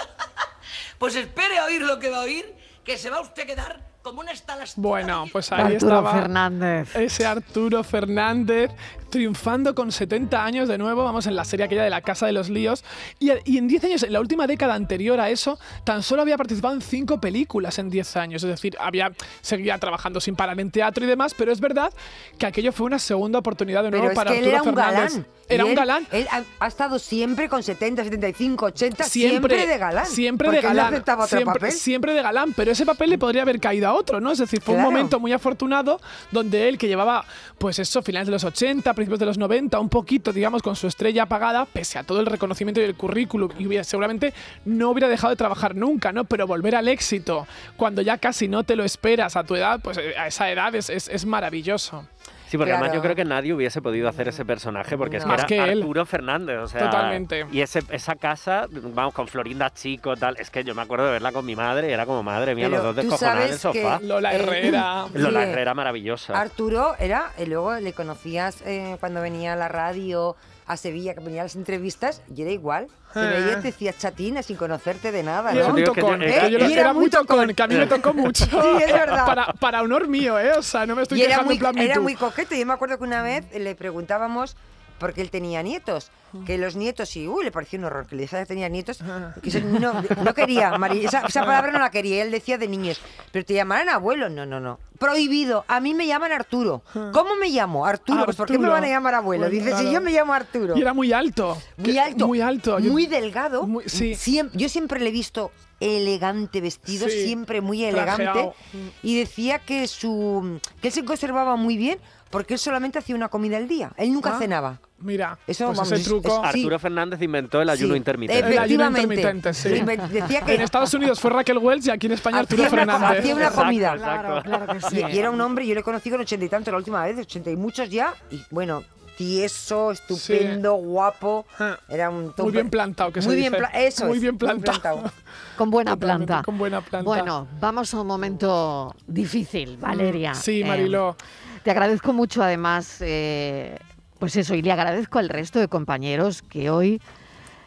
pues 0.98 1.16
espere 1.16 1.58
a 1.58 1.64
oír 1.64 1.82
lo 1.82 1.98
que 1.98 2.10
va 2.10 2.18
a 2.18 2.22
oír, 2.22 2.54
que 2.84 2.96
se 2.96 3.10
va 3.10 3.20
usted 3.20 3.42
a 3.42 3.46
quedar 3.46 3.91
como 4.02 4.20
una. 4.20 4.32
Bueno, 4.76 5.26
pues 5.32 5.52
ahí 5.52 5.60
Arturo 5.74 5.76
estaba 5.98 6.12
Fernández. 6.12 6.96
ese 6.96 7.26
Arturo 7.26 7.84
Fernández 7.84 8.70
triunfando 9.10 9.74
con 9.74 9.92
70 9.92 10.42
años 10.42 10.68
de 10.68 10.78
nuevo, 10.78 11.04
vamos 11.04 11.26
en 11.26 11.36
la 11.36 11.44
serie 11.44 11.66
aquella 11.66 11.84
de 11.84 11.90
la 11.90 12.00
Casa 12.00 12.24
de 12.24 12.32
los 12.32 12.48
Líos, 12.48 12.82
y, 13.18 13.30
y 13.44 13.58
en 13.58 13.68
10 13.68 13.84
años, 13.84 14.02
en 14.04 14.12
la 14.14 14.20
última 14.20 14.46
década 14.46 14.72
anterior 14.74 15.20
a 15.20 15.28
eso, 15.28 15.58
tan 15.84 16.02
solo 16.02 16.22
había 16.22 16.38
participado 16.38 16.72
en 16.72 16.80
5 16.80 17.20
películas 17.20 17.78
en 17.78 17.90
10 17.90 18.16
años, 18.16 18.42
es 18.42 18.48
decir, 18.48 18.74
había 18.80 19.12
seguía 19.42 19.76
trabajando 19.76 20.18
sin 20.18 20.34
parar 20.34 20.58
en 20.60 20.70
teatro 20.70 21.04
y 21.04 21.08
demás, 21.08 21.34
pero 21.36 21.52
es 21.52 21.60
verdad 21.60 21.92
que 22.38 22.46
aquello 22.46 22.72
fue 22.72 22.86
una 22.86 22.98
segunda 22.98 23.38
oportunidad 23.40 23.82
de 23.82 23.90
nuevo 23.90 24.04
Pero 24.06 24.12
es 24.12 24.16
para 24.16 24.30
que 24.30 24.38
él 24.38 24.44
Arturo 24.54 24.62
era 24.62 24.70
un 24.70 24.76
Fernández. 24.76 25.12
galán. 25.14 25.26
Era 25.48 25.64
un 25.64 25.70
él- 25.72 25.76
galán. 25.76 26.06
Él 26.12 26.26
ha, 26.30 26.42
ha 26.60 26.66
estado 26.66 26.98
siempre 26.98 27.50
con 27.50 27.62
70, 27.62 28.04
75, 28.04 28.64
80, 28.66 29.04
siempre, 29.04 29.66
de 29.66 29.76
galán. 29.76 30.06
Siempre 30.06 30.50
de 30.50 30.56
él 30.58 30.62
no 30.62 30.68
galán. 30.70 30.94
aceptaba 30.94 31.24
otro 31.24 31.36
siempre, 31.36 31.60
papel. 31.60 31.72
siempre 31.72 32.14
de 32.14 32.22
galán, 32.22 32.54
pero 32.56 32.70
ese 32.72 32.86
papel 32.86 33.10
le 33.10 33.18
podría 33.18 33.42
haber 33.42 33.60
caído 33.60 33.88
a 33.92 33.94
otro, 33.94 34.20
¿no? 34.20 34.32
Es 34.32 34.38
decir, 34.38 34.60
fue 34.60 34.74
Claro. 34.74 34.88
un 34.88 34.94
momento 34.94 35.20
muy 35.20 35.32
afortunado 35.32 36.00
donde 36.30 36.68
él, 36.68 36.78
que 36.78 36.88
llevaba, 36.88 37.24
pues 37.58 37.78
eso, 37.78 38.02
finales 38.02 38.26
de 38.26 38.32
los 38.32 38.44
80, 38.44 38.92
principios 38.94 39.20
de 39.20 39.26
los 39.26 39.38
90, 39.38 39.78
un 39.78 39.88
poquito, 39.88 40.32
digamos, 40.32 40.62
con 40.62 40.74
su 40.76 40.86
estrella 40.86 41.24
apagada, 41.24 41.64
pese 41.66 41.98
a 41.98 42.02
todo 42.04 42.20
el 42.20 42.26
reconocimiento 42.26 42.80
y 42.80 42.84
el 42.84 42.94
currículum, 42.96 43.50
y 43.58 43.66
hubiera- 43.66 43.84
seguramente 43.84 44.34
no 44.64 44.90
hubiera 44.90 45.08
dejado 45.08 45.30
de 45.30 45.36
trabajar 45.36 45.76
nunca, 45.76 46.12
¿no? 46.12 46.24
Pero 46.24 46.46
volver 46.46 46.74
al 46.76 46.88
éxito 46.88 47.46
cuando 47.76 48.02
ya 48.02 48.18
casi 48.18 48.48
no 48.48 48.64
te 48.64 48.76
lo 48.76 48.84
esperas 48.84 49.36
a 49.36 49.44
tu 49.44 49.54
edad, 49.54 49.80
pues 49.82 49.98
eh, 49.98 50.14
a 50.18 50.26
esa 50.26 50.50
edad 50.50 50.74
es, 50.74 50.90
es- 50.90 51.08
es 51.08 51.24
maravilloso. 51.26 52.06
Sí, 52.52 52.58
porque 52.58 52.74
además 52.74 52.92
yo 52.92 53.00
creo 53.00 53.16
que 53.16 53.24
nadie 53.24 53.54
hubiese 53.54 53.80
podido 53.80 54.10
hacer 54.10 54.28
ese 54.28 54.44
personaje 54.44 54.98
porque 54.98 55.16
es 55.16 55.22
que 55.22 55.28
Más 55.28 55.38
era 55.38 55.46
que 55.46 55.56
él. 55.56 55.80
Arturo 55.80 56.04
Fernández, 56.04 56.58
o 56.58 56.68
sea, 56.68 56.80
Totalmente. 56.82 57.46
Y 57.50 57.62
ese, 57.62 57.82
esa 57.88 58.14
casa, 58.14 58.66
vamos, 58.70 59.14
con 59.14 59.26
Florinda 59.26 59.72
Chico, 59.72 60.16
tal, 60.18 60.36
es 60.38 60.50
que 60.50 60.62
yo 60.62 60.74
me 60.74 60.82
acuerdo 60.82 61.06
de 61.06 61.12
verla 61.12 61.32
con 61.32 61.46
mi 61.46 61.56
madre, 61.56 61.88
y 61.88 61.92
era 61.92 62.04
como 62.04 62.22
madre 62.22 62.54
mía, 62.54 62.66
Pero 62.68 62.82
los 62.82 62.94
dos 62.94 62.96
descojonados 62.96 63.46
en 63.46 63.52
el 63.52 63.58
sofá. 63.58 64.00
Lola 64.02 64.34
Eh, 64.34 64.36
Herrera. 64.36 65.06
Lola. 65.14 65.44
Herrera 65.44 65.72
maravillosa. 65.72 66.38
Arturo 66.38 66.94
era, 66.98 67.32
y 67.38 67.46
luego 67.46 67.72
le 67.76 67.94
conocías 67.94 68.60
eh, 68.66 68.98
cuando 69.00 69.22
venía 69.22 69.54
a 69.54 69.56
la 69.56 69.68
radio 69.68 70.36
a 70.66 70.76
Sevilla, 70.76 71.14
que 71.14 71.20
venía 71.20 71.40
a 71.40 71.44
las 71.46 71.56
entrevistas, 71.56 72.20
y 72.36 72.42
era 72.42 72.50
igual. 72.50 72.88
Ah. 73.20 73.20
veía 73.30 73.52
y 73.52 73.56
te 73.56 73.60
decía 73.62 73.92
chatina 73.96 74.42
sin 74.42 74.56
conocerte 74.56 75.12
de 75.12 75.22
nada, 75.22 75.52
era 75.52 75.68
¿no? 75.68 75.76
yo- 75.78 75.84
tocón, 75.92 76.22
eh. 76.22 76.48
Yo 76.50 76.58
y 76.58 76.72
era, 76.72 76.80
era 76.80 76.92
muy 76.92 77.10
tocón, 77.10 77.26
tocón. 77.48 77.54
que 77.54 77.62
a 77.62 77.66
mí 77.66 77.74
me 77.76 77.86
tocó 77.86 78.12
mucho. 78.14 78.44
Sí, 78.46 78.82
es 78.86 78.92
verdad. 78.92 79.26
Para, 79.26 79.46
para 79.54 79.82
honor 79.82 80.08
mío, 80.08 80.38
¿eh? 80.38 80.52
O 80.52 80.62
sea, 80.62 80.86
no 80.86 80.96
me 80.96 81.02
estoy 81.02 81.18
Y 81.18 81.22
era 81.22 81.30
quejando 81.30 81.46
muy, 81.46 81.54
en 81.54 81.60
plan 81.60 81.78
era 81.78 82.00
muy 82.00 82.14
coqueto. 82.14 82.54
Yo 82.54 82.64
me 82.66 82.72
acuerdo 82.72 82.98
que 82.98 83.04
una 83.04 83.22
vez 83.22 83.44
le 83.54 83.74
preguntábamos 83.74 84.56
porque 85.02 85.20
él 85.20 85.30
tenía 85.30 85.62
nietos. 85.62 86.10
Que 86.46 86.56
los 86.56 86.76
nietos, 86.76 87.14
y 87.16 87.28
uy, 87.28 87.44
le 87.44 87.52
parecía 87.52 87.78
un 87.78 87.84
horror 87.84 88.06
que 88.06 88.16
le 88.16 88.22
dijera 88.22 88.40
que 88.42 88.46
tenía 88.46 88.70
nietos. 88.70 89.00
Que 89.42 89.50
eso 89.50 89.60
no, 89.60 89.92
no 90.24 90.32
quería, 90.32 90.70
Mari- 90.78 91.04
esa, 91.04 91.26
esa 91.26 91.44
palabra 91.44 91.70
no 91.72 91.78
la 91.78 91.90
quería. 91.90 92.22
Él 92.22 92.30
decía 92.30 92.56
de 92.56 92.68
niños, 92.68 93.02
pero 93.32 93.44
te 93.44 93.52
llamarán 93.52 93.90
abuelo. 93.90 94.30
No, 94.30 94.46
no, 94.46 94.58
no. 94.58 94.78
Prohibido. 94.98 95.66
A 95.68 95.80
mí 95.80 95.92
me 95.92 96.06
llaman 96.06 96.32
Arturo. 96.32 96.82
¿Cómo 97.12 97.36
me 97.38 97.50
llamo? 97.50 97.84
Arturo. 97.84 98.24
Pues 98.24 98.36
¿por 98.38 98.46
qué 98.46 98.52
me 98.54 98.60
Arturo. 98.64 98.72
van 98.72 98.84
a 98.84 98.88
llamar 98.88 99.14
abuelo? 99.14 99.42
Bueno, 99.44 99.52
Dice, 99.54 99.72
si 99.76 99.82
claro. 99.82 99.92
yo 99.92 100.00
me 100.00 100.10
llamo 100.12 100.32
Arturo. 100.32 100.74
Y 100.78 100.80
era 100.80 100.94
muy 100.94 101.12
alto. 101.12 101.58
Muy 101.76 101.98
alto. 101.98 102.26
Muy 102.28 102.40
alto. 102.40 102.78
Yo- 102.78 102.90
Muy 102.92 103.06
delgado. 103.06 103.66
Muy- 103.66 103.84
sí. 103.88 104.12
Siem- 104.14 104.50
yo 104.54 104.70
siempre 104.70 105.00
le 105.00 105.10
he 105.10 105.12
visto 105.12 105.50
elegante 105.80 106.60
vestido, 106.62 107.08
Sí, 107.08 107.24
siempre 107.24 107.60
muy 107.60 107.84
elegante. 107.84 108.22
trajeado. 108.24 108.54
Y 109.02 109.18
decía 109.18 109.58
que 109.58 109.86
su 109.88 110.60
que 110.80 110.88
él 110.88 110.94
se 110.94 111.04
conservaba 111.04 111.56
muy 111.56 111.76
bien 111.76 111.98
porque 112.30 112.54
él 112.54 112.58
solamente 112.60 112.98
hacía 112.98 113.14
una 113.14 113.28
comida 113.28 113.56
al 113.58 113.68
día. 113.68 113.92
Él 113.98 114.12
nunca 114.12 114.36
Ah, 114.36 114.38
cenaba. 114.38 114.80
Mira, 115.02 115.38
Eso, 115.46 115.66
pues 115.66 115.78
vamos, 115.78 115.92
ese 115.92 116.00
es- 116.00 116.06
truco. 116.06 116.28
es- 116.44 116.52
sí. 116.52 116.58
Arturo 116.60 116.78
Fernández 116.78 117.20
inventó 117.22 117.60
el 117.60 117.68
ayuno 117.68 117.94
Sí. 117.94 117.98
intermitente. 117.98 118.48
El 118.52 118.58
ayuno 118.58 118.86
intermitente, 118.86 119.52
sí. 119.54 119.68
Decía 120.10 120.40
que 120.46 120.54
En 120.54 120.60
Estados 120.62 120.94
Unidos 120.94 121.20
fue 121.20 121.30
Raquel 121.30 121.58
Welch 121.58 121.86
y 121.86 121.90
aquí 121.90 122.06
en 122.06 122.12
España 122.12 122.38
Arturo 122.38 122.64
Fernández. 122.70 123.18
hacía 123.20 123.34
una 123.34 123.50
comida. 123.50 123.94
exacto. 123.94 124.22
Claro, 124.28 124.42
claro 124.42 124.66
que 124.72 124.80
sí. 124.88 125.02
Y, 125.10 125.14
y 125.14 125.18
era 125.18 125.30
un 125.30 125.40
hombre, 125.40 125.66
yo 125.66 125.74
le 125.74 125.82
conocí 125.82 126.10
con 126.10 126.20
ochenta 126.20 126.44
y 126.44 126.48
tanto 126.48 126.70
la 126.70 126.76
última 126.78 127.04
vez, 127.04 127.18
ochenta 127.18 127.50
y 127.50 127.56
muchos 127.56 127.90
ya. 127.90 128.14
Y 128.30 128.42
bueno, 128.50 128.82
tieso, 129.16 129.90
estupendo, 129.92 130.74
guapo. 130.74 131.46
Ah, 131.58 131.76
Era 131.88 132.10
un 132.10 132.24
Muy 132.24 132.32
tope- 132.34 132.52
bien 132.52 132.70
plantado, 132.70 133.12
que 133.12 133.20
se 133.22 133.28
Muy 133.28 133.36
bien, 133.36 133.52
dice. 133.52 133.66
pla- 133.66 133.80
eso 133.80 134.06
Muy 134.06 134.16
es, 134.16 134.22
bien 134.22 134.38
plantado. 134.38 135.02
Con 135.56 135.70
buena 135.70 135.96
planta. 135.96 136.42
Con 136.44 136.58
buena 136.58 136.80
planta. 136.80 137.04
Bueno, 137.04 137.46
vamos 137.60 137.92
a 137.92 138.00
un 138.00 138.06
momento 138.06 138.94
difícil, 139.06 139.76
Valeria. 139.76 140.34
Sí, 140.34 140.62
Eh, 140.62 140.64
Mariló. 140.64 141.16
te 141.62 141.70
agradezco 141.70 142.12
mucho, 142.12 142.42
además, 142.42 142.96
eh, 143.00 143.78
Pues 144.22 144.36
eso, 144.36 144.54
y 144.54 144.62
le 144.62 144.70
agradezco 144.70 145.18
al 145.18 145.28
resto 145.28 145.58
de 145.58 145.66
compañeros 145.66 146.42
que 146.42 146.70
hoy 146.70 147.00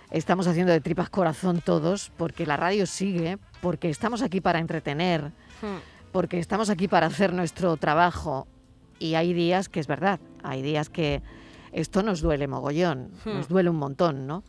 estamos 0.09 0.47
haciendo 0.47 0.71
de 0.71 0.79
tripas 0.79 1.09
corazón 1.09 1.59
todos, 1.59 2.13
porque 2.15 2.45
la 2.45 2.55
radio 2.55 2.85
sigue, 2.85 3.39
porque 3.59 3.89
estamos 3.89 4.21
aquí 4.21 4.39
para 4.39 4.59
entretener, 4.59 5.33
porque 6.13 6.39
estamos 6.39 6.69
aquí 6.69 6.87
para 6.87 7.07
hacer 7.07 7.33
nuestro 7.33 7.75
trabajo. 7.75 8.47
Y 8.99 9.15
hay 9.15 9.33
días 9.33 9.67
que 9.67 9.81
es 9.81 9.87
verdad, 9.87 10.21
hay 10.43 10.61
días 10.61 10.87
que 10.89 11.21
esto 11.73 12.03
nos 12.03 12.21
duele 12.21 12.47
mogollón, 12.47 13.09
nos 13.25 13.47
Hmm. 13.49 13.51
duele 13.51 13.69
un 13.69 13.75
montón, 13.75 14.25
¿no? 14.25 14.45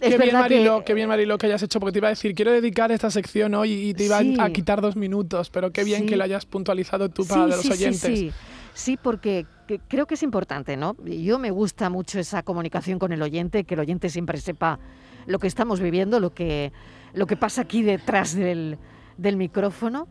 Qué 0.00 0.08
bien, 0.08 0.18
verdad 0.18 0.48
que- 0.48 0.54
Marilo, 0.56 0.84
qué 0.84 0.94
bien, 0.94 1.06
Marilo, 1.08 1.38
que 1.38 1.46
hayas 1.46 1.62
hecho, 1.62 1.78
porque 1.78 1.92
te 1.92 1.98
iba 1.98 2.08
a 2.08 2.10
decir, 2.10 2.34
quiero 2.34 2.50
dedicar 2.50 2.90
esta 2.90 3.12
sección 3.12 3.54
hoy 3.54 3.70
y 3.90 3.94
te 3.94 4.06
iba 4.06 4.18
a- 4.18 4.22
Sí. 4.22 4.36
a 4.40 4.50
quitar 4.50 4.80
dos 4.80 4.96
minutos, 4.96 5.50
pero 5.50 5.70
qué 5.72 5.84
bien 5.84 6.00
Sí. 6.00 6.06
que 6.06 6.16
lo 6.16 6.24
hayas 6.24 6.46
puntualizado 6.46 7.10
tú 7.10 7.24
para 7.24 7.44
sí, 7.44 7.50
los 7.50 7.60
sí, 7.60 7.70
oyentes. 7.70 8.00
Sí, 8.00 8.16
sí. 8.16 8.32
Sí, 8.76 8.96
porque 9.00 9.46
que- 9.66 9.80
creo 9.80 10.06
que 10.06 10.14
es 10.14 10.22
importante, 10.22 10.76
¿no? 10.76 10.96
Yo 11.04 11.38
me 11.38 11.50
gusta 11.50 11.90
mucho 11.90 12.18
esa 12.18 12.42
comunicación 12.42 12.98
con 12.98 13.12
el 13.12 13.22
oyente, 13.22 13.64
que 13.64 13.74
el 13.74 13.80
oyente 13.80 14.08
siempre 14.10 14.38
sepa 14.38 14.78
lo 15.26 15.38
que 15.38 15.46
estamos 15.46 15.80
viviendo, 15.80 16.20
lo 16.20 16.34
que, 16.34 16.72
lo 17.14 17.26
que 17.26 17.36
pasa 17.36 17.62
aquí 17.62 17.82
detrás 17.82 18.34
del, 18.34 18.78
del 19.16 19.36
micrófono. 19.36 20.08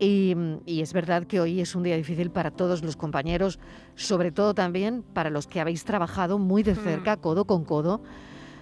Y, 0.00 0.36
y 0.64 0.80
es 0.80 0.92
verdad 0.92 1.24
que 1.24 1.40
hoy 1.40 1.60
es 1.60 1.74
un 1.74 1.82
día 1.82 1.96
difícil 1.96 2.30
para 2.30 2.52
todos 2.52 2.84
los 2.84 2.96
compañeros, 2.96 3.58
sobre 3.96 4.30
todo 4.30 4.54
también 4.54 5.02
para 5.02 5.28
los 5.28 5.48
que 5.48 5.60
habéis 5.60 5.84
trabajado 5.84 6.38
muy 6.38 6.62
de 6.62 6.76
cerca, 6.76 7.16
codo 7.16 7.44
con 7.46 7.64
codo, 7.64 8.00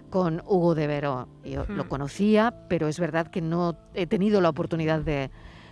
con 0.09 0.41
Hugo 0.47 0.75
de 0.75 0.87
Vero. 0.87 1.29
Yo 1.45 1.67
lo 1.69 1.85
Mm. 1.85 1.89
conocía, 1.89 2.55
pero 2.71 2.89
es 2.89 2.99
verdad 2.99 3.27
que 3.27 3.43
no 3.43 3.77
he 3.93 4.07
tenido 4.07 4.41
la 4.41 4.49
oportunidad 4.49 5.01
de, 5.03 5.31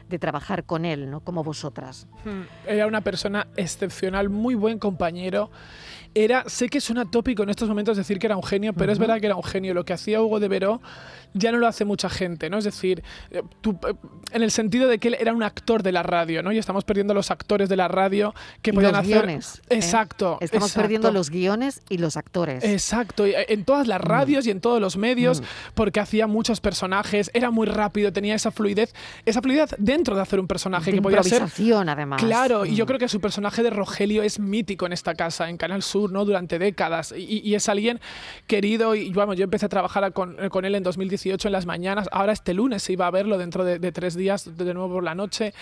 de 0.09 0.19
trabajar 0.19 0.65
con 0.65 0.85
él, 0.85 1.11
¿no? 1.11 1.21
Como 1.21 1.43
vosotras. 1.43 2.07
Hmm. 2.25 2.43
Era 2.67 2.87
una 2.87 3.01
persona 3.01 3.47
excepcional, 3.57 4.29
muy 4.29 4.55
buen 4.55 4.79
compañero. 4.79 5.51
Era, 6.15 6.45
sé 6.47 6.69
que 6.69 6.81
suena 6.81 7.05
tópico 7.05 7.43
en 7.43 7.51
estos 7.51 7.69
momentos 7.69 7.97
decir 7.97 8.19
que 8.19 8.27
era 8.27 8.37
un 8.37 8.43
genio, 8.43 8.73
pero 8.73 8.93
es 8.93 8.99
verdad 8.99 9.19
que 9.21 9.27
era 9.27 9.37
un 9.37 9.43
genio. 9.43 9.75
Lo 9.75 9.85
que 9.85 9.93
hacía 9.93 10.23
Hugo 10.23 10.39
de 10.41 10.49
Veró 10.49 10.81
ya 11.33 11.51
no 11.51 11.59
lo 11.59 11.67
hace 11.67 11.85
mucha 11.85 12.09
gente, 12.09 12.49
¿no? 12.49 12.59
Es 12.59 12.65
decir, 12.65 13.03
eh, 13.33 13.43
tú, 13.61 13.77
eh, 13.89 13.95
en 14.31 14.43
el 14.45 14.53
sentido 14.53 14.87
de 14.89 14.99
que 14.99 15.09
él 15.09 15.17
era 15.19 15.33
un 15.33 15.43
actor 15.43 15.83
de 15.83 15.91
la 15.91 16.05
radio, 16.05 16.43
¿no? 16.45 16.53
Y 16.53 16.59
estamos 16.59 16.85
perdiendo 16.85 17.13
los 17.15 17.33
actores 17.33 17.69
de 17.69 17.77
la 17.77 17.89
radio 17.89 18.33
que 18.63 18.73
podían 18.73 18.93
los 18.93 19.01
hacer. 19.01 19.23
guiones. 19.25 19.61
¿eh? 19.69 19.75
Exacto. 19.75 20.39
Estamos 20.41 20.69
exacto. 20.69 20.83
perdiendo 20.83 21.11
los 21.11 21.31
guiones 21.31 21.83
y 21.89 21.99
los 21.99 22.17
actores. 22.17 22.63
Exacto, 22.63 23.25
en 23.27 23.65
todas 23.65 23.89
las 23.89 24.01
radios 24.01 24.47
y 24.47 24.51
en 24.53 24.61
todos 24.61 24.81
los 24.81 24.97
medios, 24.97 25.43
porque 25.75 25.99
hacía 25.99 26.29
muchos 26.29 26.61
personajes, 26.61 27.31
era 27.35 27.51
muy 27.51 27.67
rápido, 27.67 28.13
tenía 28.13 28.37
esa 28.37 28.53
fluidez, 28.53 28.95
esa 29.25 29.43
fluidez 29.43 29.75
dentro 29.79 30.15
de 30.15 30.23
hacer 30.23 30.39
un 30.39 30.47
personaje 30.47 30.91
de 30.93 30.99
que 30.99 31.03
podía 31.03 31.23
ser 31.25 31.43
además. 31.89 32.23
Claro, 32.23 32.65
y 32.67 32.77
yo 32.77 32.85
Mm. 32.85 32.87
creo 32.87 32.99
que 33.01 33.09
su 33.09 33.21
personaje 33.21 33.63
de 33.65 33.71
Rogelio 33.71 34.23
es 34.23 34.39
mítico 34.39 34.87
en 34.87 34.93
esta 34.93 35.15
casa, 35.15 35.49
en 35.51 35.57
Canal 35.57 35.83
Sur, 35.83 36.04
¿no? 36.11 36.25
Durante 36.25 36.59
décadas. 36.59 37.13
Y, 37.17 37.41
y 37.41 37.55
es 37.55 37.69
alguien 37.69 38.01
querido. 38.47 38.95
Y 38.95 39.11
vamos, 39.13 39.37
yo 39.37 39.45
empecé 39.45 39.67
a 39.67 39.69
trabajar 39.69 40.13
con, 40.13 40.37
con 40.51 40.65
él 40.65 40.75
en 40.75 40.83
2018 40.83 41.49
en 41.49 41.53
las 41.53 41.67
mañanas. 41.67 42.09
Ahora 42.13 42.33
este 42.33 42.55
lunes 42.55 42.83
se 42.83 42.93
iba 42.93 43.07
a 43.07 43.11
verlo 43.11 43.39
dentro 43.39 43.65
de, 43.65 43.79
de 43.79 43.93
tres 43.93 44.15
días, 44.17 44.57
de 44.57 44.75
nuevo 44.75 44.95
por 44.95 45.05
la 45.05 45.15
noche. 45.15 45.55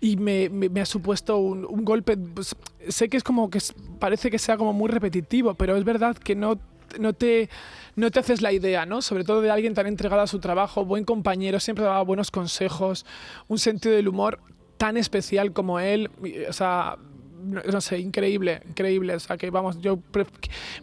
Y 0.00 0.16
me, 0.16 0.48
me- 0.48 0.68
me 0.68 0.80
ha 0.80 0.86
supuesto 0.86 1.36
un, 1.38 1.64
un 1.64 1.84
golpe. 1.84 2.16
pues, 2.16 2.54
sé 2.88 3.08
que 3.08 3.16
es 3.16 3.22
como 3.24 3.50
que 3.50 3.58
parece 3.98 4.30
que 4.30 4.38
sea 4.38 4.56
como 4.56 4.72
muy 4.72 4.88
repetitivo, 4.90 5.54
pero 5.54 5.76
es 5.76 5.84
verdad 5.84 6.16
que 6.16 6.34
no 6.34 6.58
no 6.98 7.14
te, 7.14 7.48
no 7.96 8.10
te 8.10 8.20
haces 8.20 8.42
la 8.42 8.52
idea, 8.52 8.84
¿no? 8.84 9.00
Sobre 9.00 9.24
todo 9.24 9.40
de 9.40 9.50
alguien 9.50 9.72
tan 9.72 9.86
entregado 9.86 10.20
a 10.20 10.26
su 10.26 10.40
trabajo, 10.40 10.84
buen 10.84 11.04
compañero, 11.04 11.58
siempre 11.58 11.84
daba 11.86 12.02
buenos 12.02 12.30
consejos, 12.30 13.06
un 13.48 13.58
sentido 13.58 13.94
del 13.94 14.08
humor 14.08 14.40
tan 14.76 14.98
especial 14.98 15.54
como 15.54 15.80
él, 15.80 16.10
o 16.46 16.52
sea, 16.52 16.98
no, 17.42 17.80
sé, 17.80 17.98
increíble, 17.98 18.62
increíble, 18.68 19.14
o 19.14 19.20
sea, 19.20 19.36
que 19.36 19.50
vamos, 19.50 19.80
yo 19.80 19.98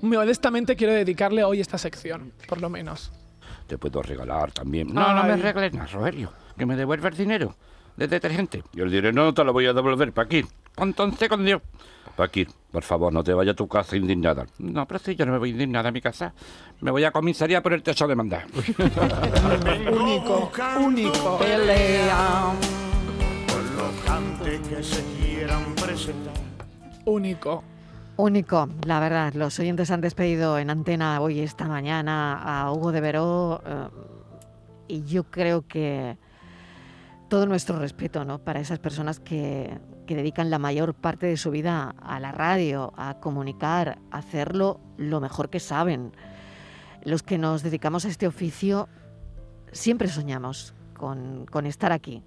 modestamente 0.02 0.76
quiero 0.76 0.94
dedicarle 0.94 1.44
hoy 1.44 1.62
esta 1.62 1.78
sección, 1.78 2.34
por 2.48 2.62
lo 2.62 2.70
menos. 2.70 3.12
Te 3.68 3.78
puedo 3.78 4.02
regalar 4.02 4.52
también. 4.52 4.90
Ay. 4.90 4.94
No, 4.94 5.14
no 5.14 5.24
me 5.24 5.38
regales 5.38 5.74
nada, 5.74 5.88
Rogelio. 5.88 6.34
Que 6.58 6.66
me 6.66 6.76
devuelva 6.76 7.10
el 7.10 7.16
dinero 7.16 7.56
de 7.96 8.08
detergente. 8.08 8.64
Yo 8.74 8.86
le 8.86 8.92
diré, 8.92 9.14
no 9.14 9.34
te 9.34 9.44
lo 9.44 9.54
voy 9.54 9.66
a 9.68 9.74
devolver, 9.74 10.12
Paquín. 10.14 10.48
Entonces, 10.78 11.30
con 11.30 11.46
Dios. 11.46 11.62
Paquín, 12.16 12.48
por 12.72 12.84
favor, 12.84 13.14
no 13.14 13.24
te 13.24 13.34
vayas 13.34 13.54
a 13.54 13.56
tu 13.56 13.68
casa 13.68 13.96
indignada. 13.96 14.46
No, 14.58 14.88
pero 14.88 15.00
si 15.00 15.16
yo 15.16 15.26
no 15.26 15.34
me 15.34 15.38
voy 15.38 15.52
indignada 15.52 15.90
a 15.90 15.92
mi 15.92 16.02
casa. 16.02 16.34
Me 16.82 16.92
voy 16.92 17.04
a 17.04 17.12
comisaría 17.12 17.62
por 17.62 17.74
el 17.74 17.84
techo 17.84 18.08
de 18.08 18.16
mandar. 18.16 18.48
único, 19.92 20.52
único. 20.80 21.40
que 24.70 24.84
se 24.84 25.04
quieran 25.18 25.76
presentar. 25.76 26.39
Único. 27.10 27.64
Único, 28.18 28.70
la 28.86 29.00
verdad. 29.00 29.34
Los 29.34 29.58
oyentes 29.60 29.92
han 29.92 30.02
despedido 30.02 30.60
en 30.60 30.70
antena 30.70 31.20
hoy, 31.22 31.40
esta 31.40 31.68
mañana, 31.68 32.38
a 32.42 32.72
Hugo 32.72 32.92
de 32.92 33.02
Veró. 33.02 33.62
eh, 33.66 33.88
y 34.90 35.04
yo 35.04 35.24
creo 35.24 35.68
que 35.68 36.18
todo 37.30 37.46
nuestro 37.46 37.78
respeto 37.78 38.26
¿no? 38.26 38.40
para 38.40 38.60
esas 38.60 38.80
personas 38.80 39.20
que, 39.20 39.80
que 40.08 40.16
dedican 40.16 40.50
la 40.50 40.58
mayor 40.58 40.96
parte 40.96 41.28
de 41.28 41.38
su 41.38 41.52
vida 41.52 41.96
a 42.02 42.20
la 42.20 42.32
radio, 42.32 42.92
a 42.98 43.20
comunicar, 43.20 44.00
a 44.12 44.18
hacerlo 44.18 44.80
lo 44.98 45.22
mejor 45.22 45.50
que 45.50 45.60
saben. 45.60 46.12
Los 47.04 47.24
que 47.24 47.38
nos 47.38 47.64
dedicamos 47.64 48.06
a 48.06 48.10
este 48.10 48.28
oficio 48.28 48.90
siempre 49.72 50.08
soñamos 50.08 50.74
con, 50.98 51.46
con 51.46 51.66
estar 51.68 51.92
aquí, 51.92 52.24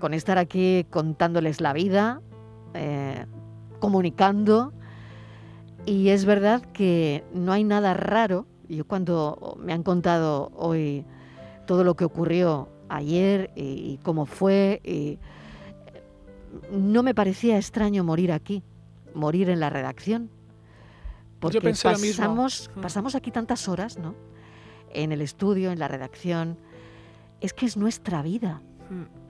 con 0.00 0.14
estar 0.14 0.38
aquí 0.38 0.86
contándoles 0.90 1.60
la 1.60 1.74
vida, 1.74 2.22
eh, 2.72 3.26
comunicando. 3.84 4.72
Y 5.86 6.08
es 6.08 6.24
verdad 6.24 6.62
que 6.72 7.22
no 7.34 7.52
hay 7.52 7.64
nada 7.64 7.92
raro. 7.94 8.46
Yo 8.68 8.86
cuando 8.86 9.56
me 9.60 9.72
han 9.72 9.82
contado 9.82 10.50
hoy 10.56 11.04
todo 11.66 11.84
lo 11.84 11.94
que 11.94 12.04
ocurrió 12.04 12.68
ayer 12.88 13.50
y, 13.54 13.62
y 13.92 14.00
cómo 14.02 14.24
fue, 14.26 14.80
y 14.84 15.18
no 16.70 17.02
me 17.02 17.14
parecía 17.14 17.56
extraño 17.58 18.04
morir 18.04 18.32
aquí, 18.32 18.62
morir 19.14 19.50
en 19.50 19.60
la 19.60 19.68
redacción. 19.70 20.30
Porque 21.40 21.60
pensé 21.60 21.90
lo 21.92 21.98
mismo. 21.98 22.16
pasamos, 22.16 22.70
Mm. 22.74 22.80
pasamos 22.80 23.14
aquí 23.14 23.30
tantas 23.30 23.68
horas, 23.68 23.98
¿no? 23.98 24.14
En 24.90 25.12
el 25.12 25.20
estudio, 25.20 25.70
en 25.72 25.78
la 25.78 25.88
redacción. 25.88 26.56
Es 27.42 27.52
que 27.52 27.66
es 27.66 27.76
nuestra 27.76 28.22
vida. 28.22 28.62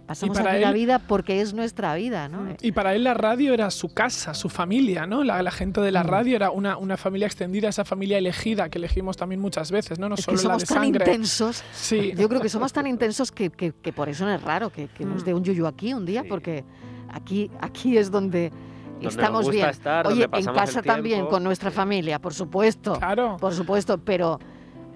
Pasamos 0.06 0.36
aquí 0.38 0.60
la 0.60 0.72
vida 0.72 0.98
porque 0.98 1.40
es 1.40 1.54
nuestra 1.54 1.94
vida, 1.94 2.28
¿no? 2.28 2.54
Y 2.60 2.72
para 2.72 2.94
él 2.94 3.04
la 3.04 3.14
radio 3.14 3.54
era 3.54 3.70
su 3.70 3.94
casa, 3.94 4.34
su 4.34 4.48
familia, 4.50 5.06
¿no? 5.06 5.24
La, 5.24 5.42
la 5.42 5.50
gente 5.50 5.80
de 5.80 5.90
la 5.90 6.04
Mm. 6.04 6.06
radio 6.06 6.36
era 6.36 6.50
una, 6.50 6.76
una 6.76 6.96
familia 6.98 7.26
extendida, 7.26 7.68
esa 7.70 7.84
familia 7.86 8.18
elegida 8.18 8.68
que 8.68 8.76
elegimos 8.78 9.16
también 9.16 9.40
muchas 9.40 9.70
veces, 9.70 9.98
¿no? 9.98 10.08
No 10.10 10.16
Es 10.16 10.24
solo 10.24 10.36
que 10.36 10.42
la 10.44 10.48
somos 10.58 10.62
de 10.62 10.66
tan 10.74 10.82
sangre. 10.84 11.04
intensos. 11.12 11.62
Sí. 11.72 12.12
Yo 12.16 12.28
creo 12.28 12.40
que 12.42 12.48
somos 12.50 12.72
tan 12.72 12.86
intensos 12.86 13.32
que, 13.32 13.48
que- 13.50 13.72
que 13.72 13.92
por 13.94 14.08
eso 14.10 14.24
no 14.26 14.34
es 14.34 14.42
raro 14.42 14.70
que, 14.70 14.88
que 14.88 15.04
nos 15.06 15.22
Mm. 15.22 15.24
dé 15.24 15.34
un 15.34 15.42
yuyu 15.44 15.66
aquí 15.66 15.94
un 15.94 16.04
día, 16.04 16.22
porque 16.28 16.64
aquí, 17.10 17.50
aquí 17.60 17.96
es 17.96 18.10
donde, 18.10 18.52
estamos 19.00 19.44
gusta 19.44 19.52
bien. 19.56 19.68
estar, 19.70 20.06
Oye, 20.06 20.26
donde 20.26 20.38
en 20.50 20.54
casa 20.54 20.82
también, 20.82 21.26
con 21.26 21.42
nuestra 21.42 21.70
familia, 21.70 22.18
por 22.18 22.34
supuesto. 22.34 22.98
Claro. 22.98 23.36
Por 23.40 23.54
supuesto, 23.54 23.98
pero 23.98 24.38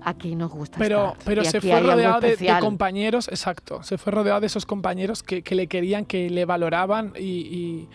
aquí 0.03 0.35
nos 0.37 0.51
gusta 0.51 0.79
Pero, 0.79 1.09
estar. 1.13 1.25
pero 1.25 1.43
y 1.43 1.45
se 1.47 1.61
fue 1.61 1.81
rodeado 1.81 2.21
de, 2.21 2.37
de 2.37 2.59
compañeros, 2.61 3.29
exacto, 3.29 3.83
se 3.83 3.99
fue 3.99 4.13
rodeado 4.13 4.41
de 4.41 4.47
esos 4.47 4.67
compañeros 4.67 5.23
que, 5.23 5.43
que 5.43 5.55
le 5.55 5.67
querían, 5.67 6.05
que 6.05 6.31
le 6.31 6.45
valoraban 6.45 7.13
y, 7.17 7.23
y- 7.23 7.89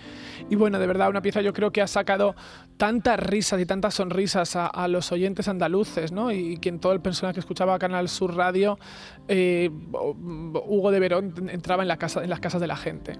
y 0.50 0.56
bueno, 0.56 0.78
de 0.80 0.88
verdad, 0.88 1.10
una 1.10 1.22
pieza 1.22 1.42
yo 1.42 1.54
creo 1.54 1.72
que 1.72 1.82
ha 1.82 1.88
sacado 1.88 2.36
tantas 2.78 3.18
risas 3.20 3.62
y 3.62 3.66
tantas 3.66 3.94
sonrisas 3.94 4.56
a, 4.56 4.68
a 4.68 4.88
los 4.89 5.12
oyentes 5.12 5.48
andaluces, 5.48 6.12
¿no? 6.12 6.32
Y 6.32 6.58
que 6.58 6.70
en 6.70 6.80
todo 6.80 6.92
el 6.92 7.00
personal 7.02 7.34
que 7.34 7.39
escuchaba 7.39 7.80
Canal 7.80 8.10
Sur 8.10 8.36
Radio, 8.36 8.78
eh, 9.30 9.70
Hugo 9.94 10.92
de 10.92 11.00
Verón 11.00 11.50
entraba 11.50 11.84
en, 11.84 11.88
la 11.88 11.98
casa, 11.98 12.24
en 12.24 12.30
las 12.30 12.39
casas 12.42 12.60
de 12.60 12.68
la 12.68 12.76
gente. 12.76 13.18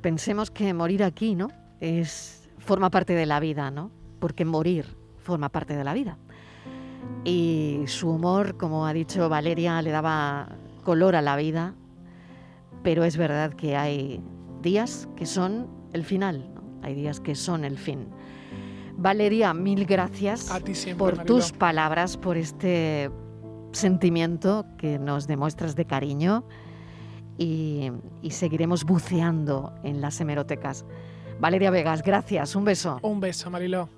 Pensemos 0.00 0.50
que 0.50 0.72
morir 0.74 1.02
aquí, 1.04 1.34
¿no? 1.34 1.48
Es, 1.80 2.48
forma 2.58 2.90
parte 2.90 3.14
de 3.14 3.26
la 3.26 3.38
vida, 3.40 3.70
¿no? 3.70 3.90
Porque 4.18 4.44
morir 4.44 4.96
forma 5.18 5.50
parte 5.50 5.76
de 5.76 5.84
la 5.84 5.94
vida. 5.94 6.18
Y 7.24 7.84
su 7.86 8.10
humor, 8.10 8.56
como 8.56 8.86
ha 8.86 8.92
dicho 8.92 9.28
Valeria, 9.28 9.80
le 9.82 9.90
daba 9.90 10.56
color 10.82 11.16
a 11.16 11.22
la 11.22 11.36
vida. 11.36 11.74
Pero 12.82 13.04
es 13.04 13.16
verdad 13.16 13.54
que 13.54 13.76
hay 13.76 14.22
días 14.60 15.08
que 15.16 15.26
son 15.26 15.68
el 15.92 16.04
final, 16.04 16.50
¿no? 16.54 16.62
hay 16.82 16.94
días 16.94 17.20
que 17.20 17.34
son 17.34 17.64
el 17.64 17.78
fin. 17.78 18.08
Valeria, 18.96 19.54
mil 19.54 19.86
gracias 19.86 20.50
A 20.50 20.60
ti 20.60 20.74
siempre, 20.74 21.04
por 21.04 21.24
tus 21.24 21.52
palabras, 21.52 22.16
por 22.16 22.36
este 22.36 23.10
sentimiento 23.72 24.66
que 24.78 24.98
nos 24.98 25.26
demuestras 25.26 25.74
de 25.74 25.84
cariño 25.84 26.44
y, 27.38 27.90
y 28.22 28.30
seguiremos 28.30 28.84
buceando 28.84 29.72
en 29.82 30.00
las 30.00 30.20
hemerotecas. 30.20 30.84
Valeria 31.40 31.70
Vegas, 31.70 32.02
gracias, 32.02 32.54
un 32.54 32.64
beso. 32.64 32.98
Un 33.02 33.20
beso, 33.20 33.50
Mariló. 33.50 33.88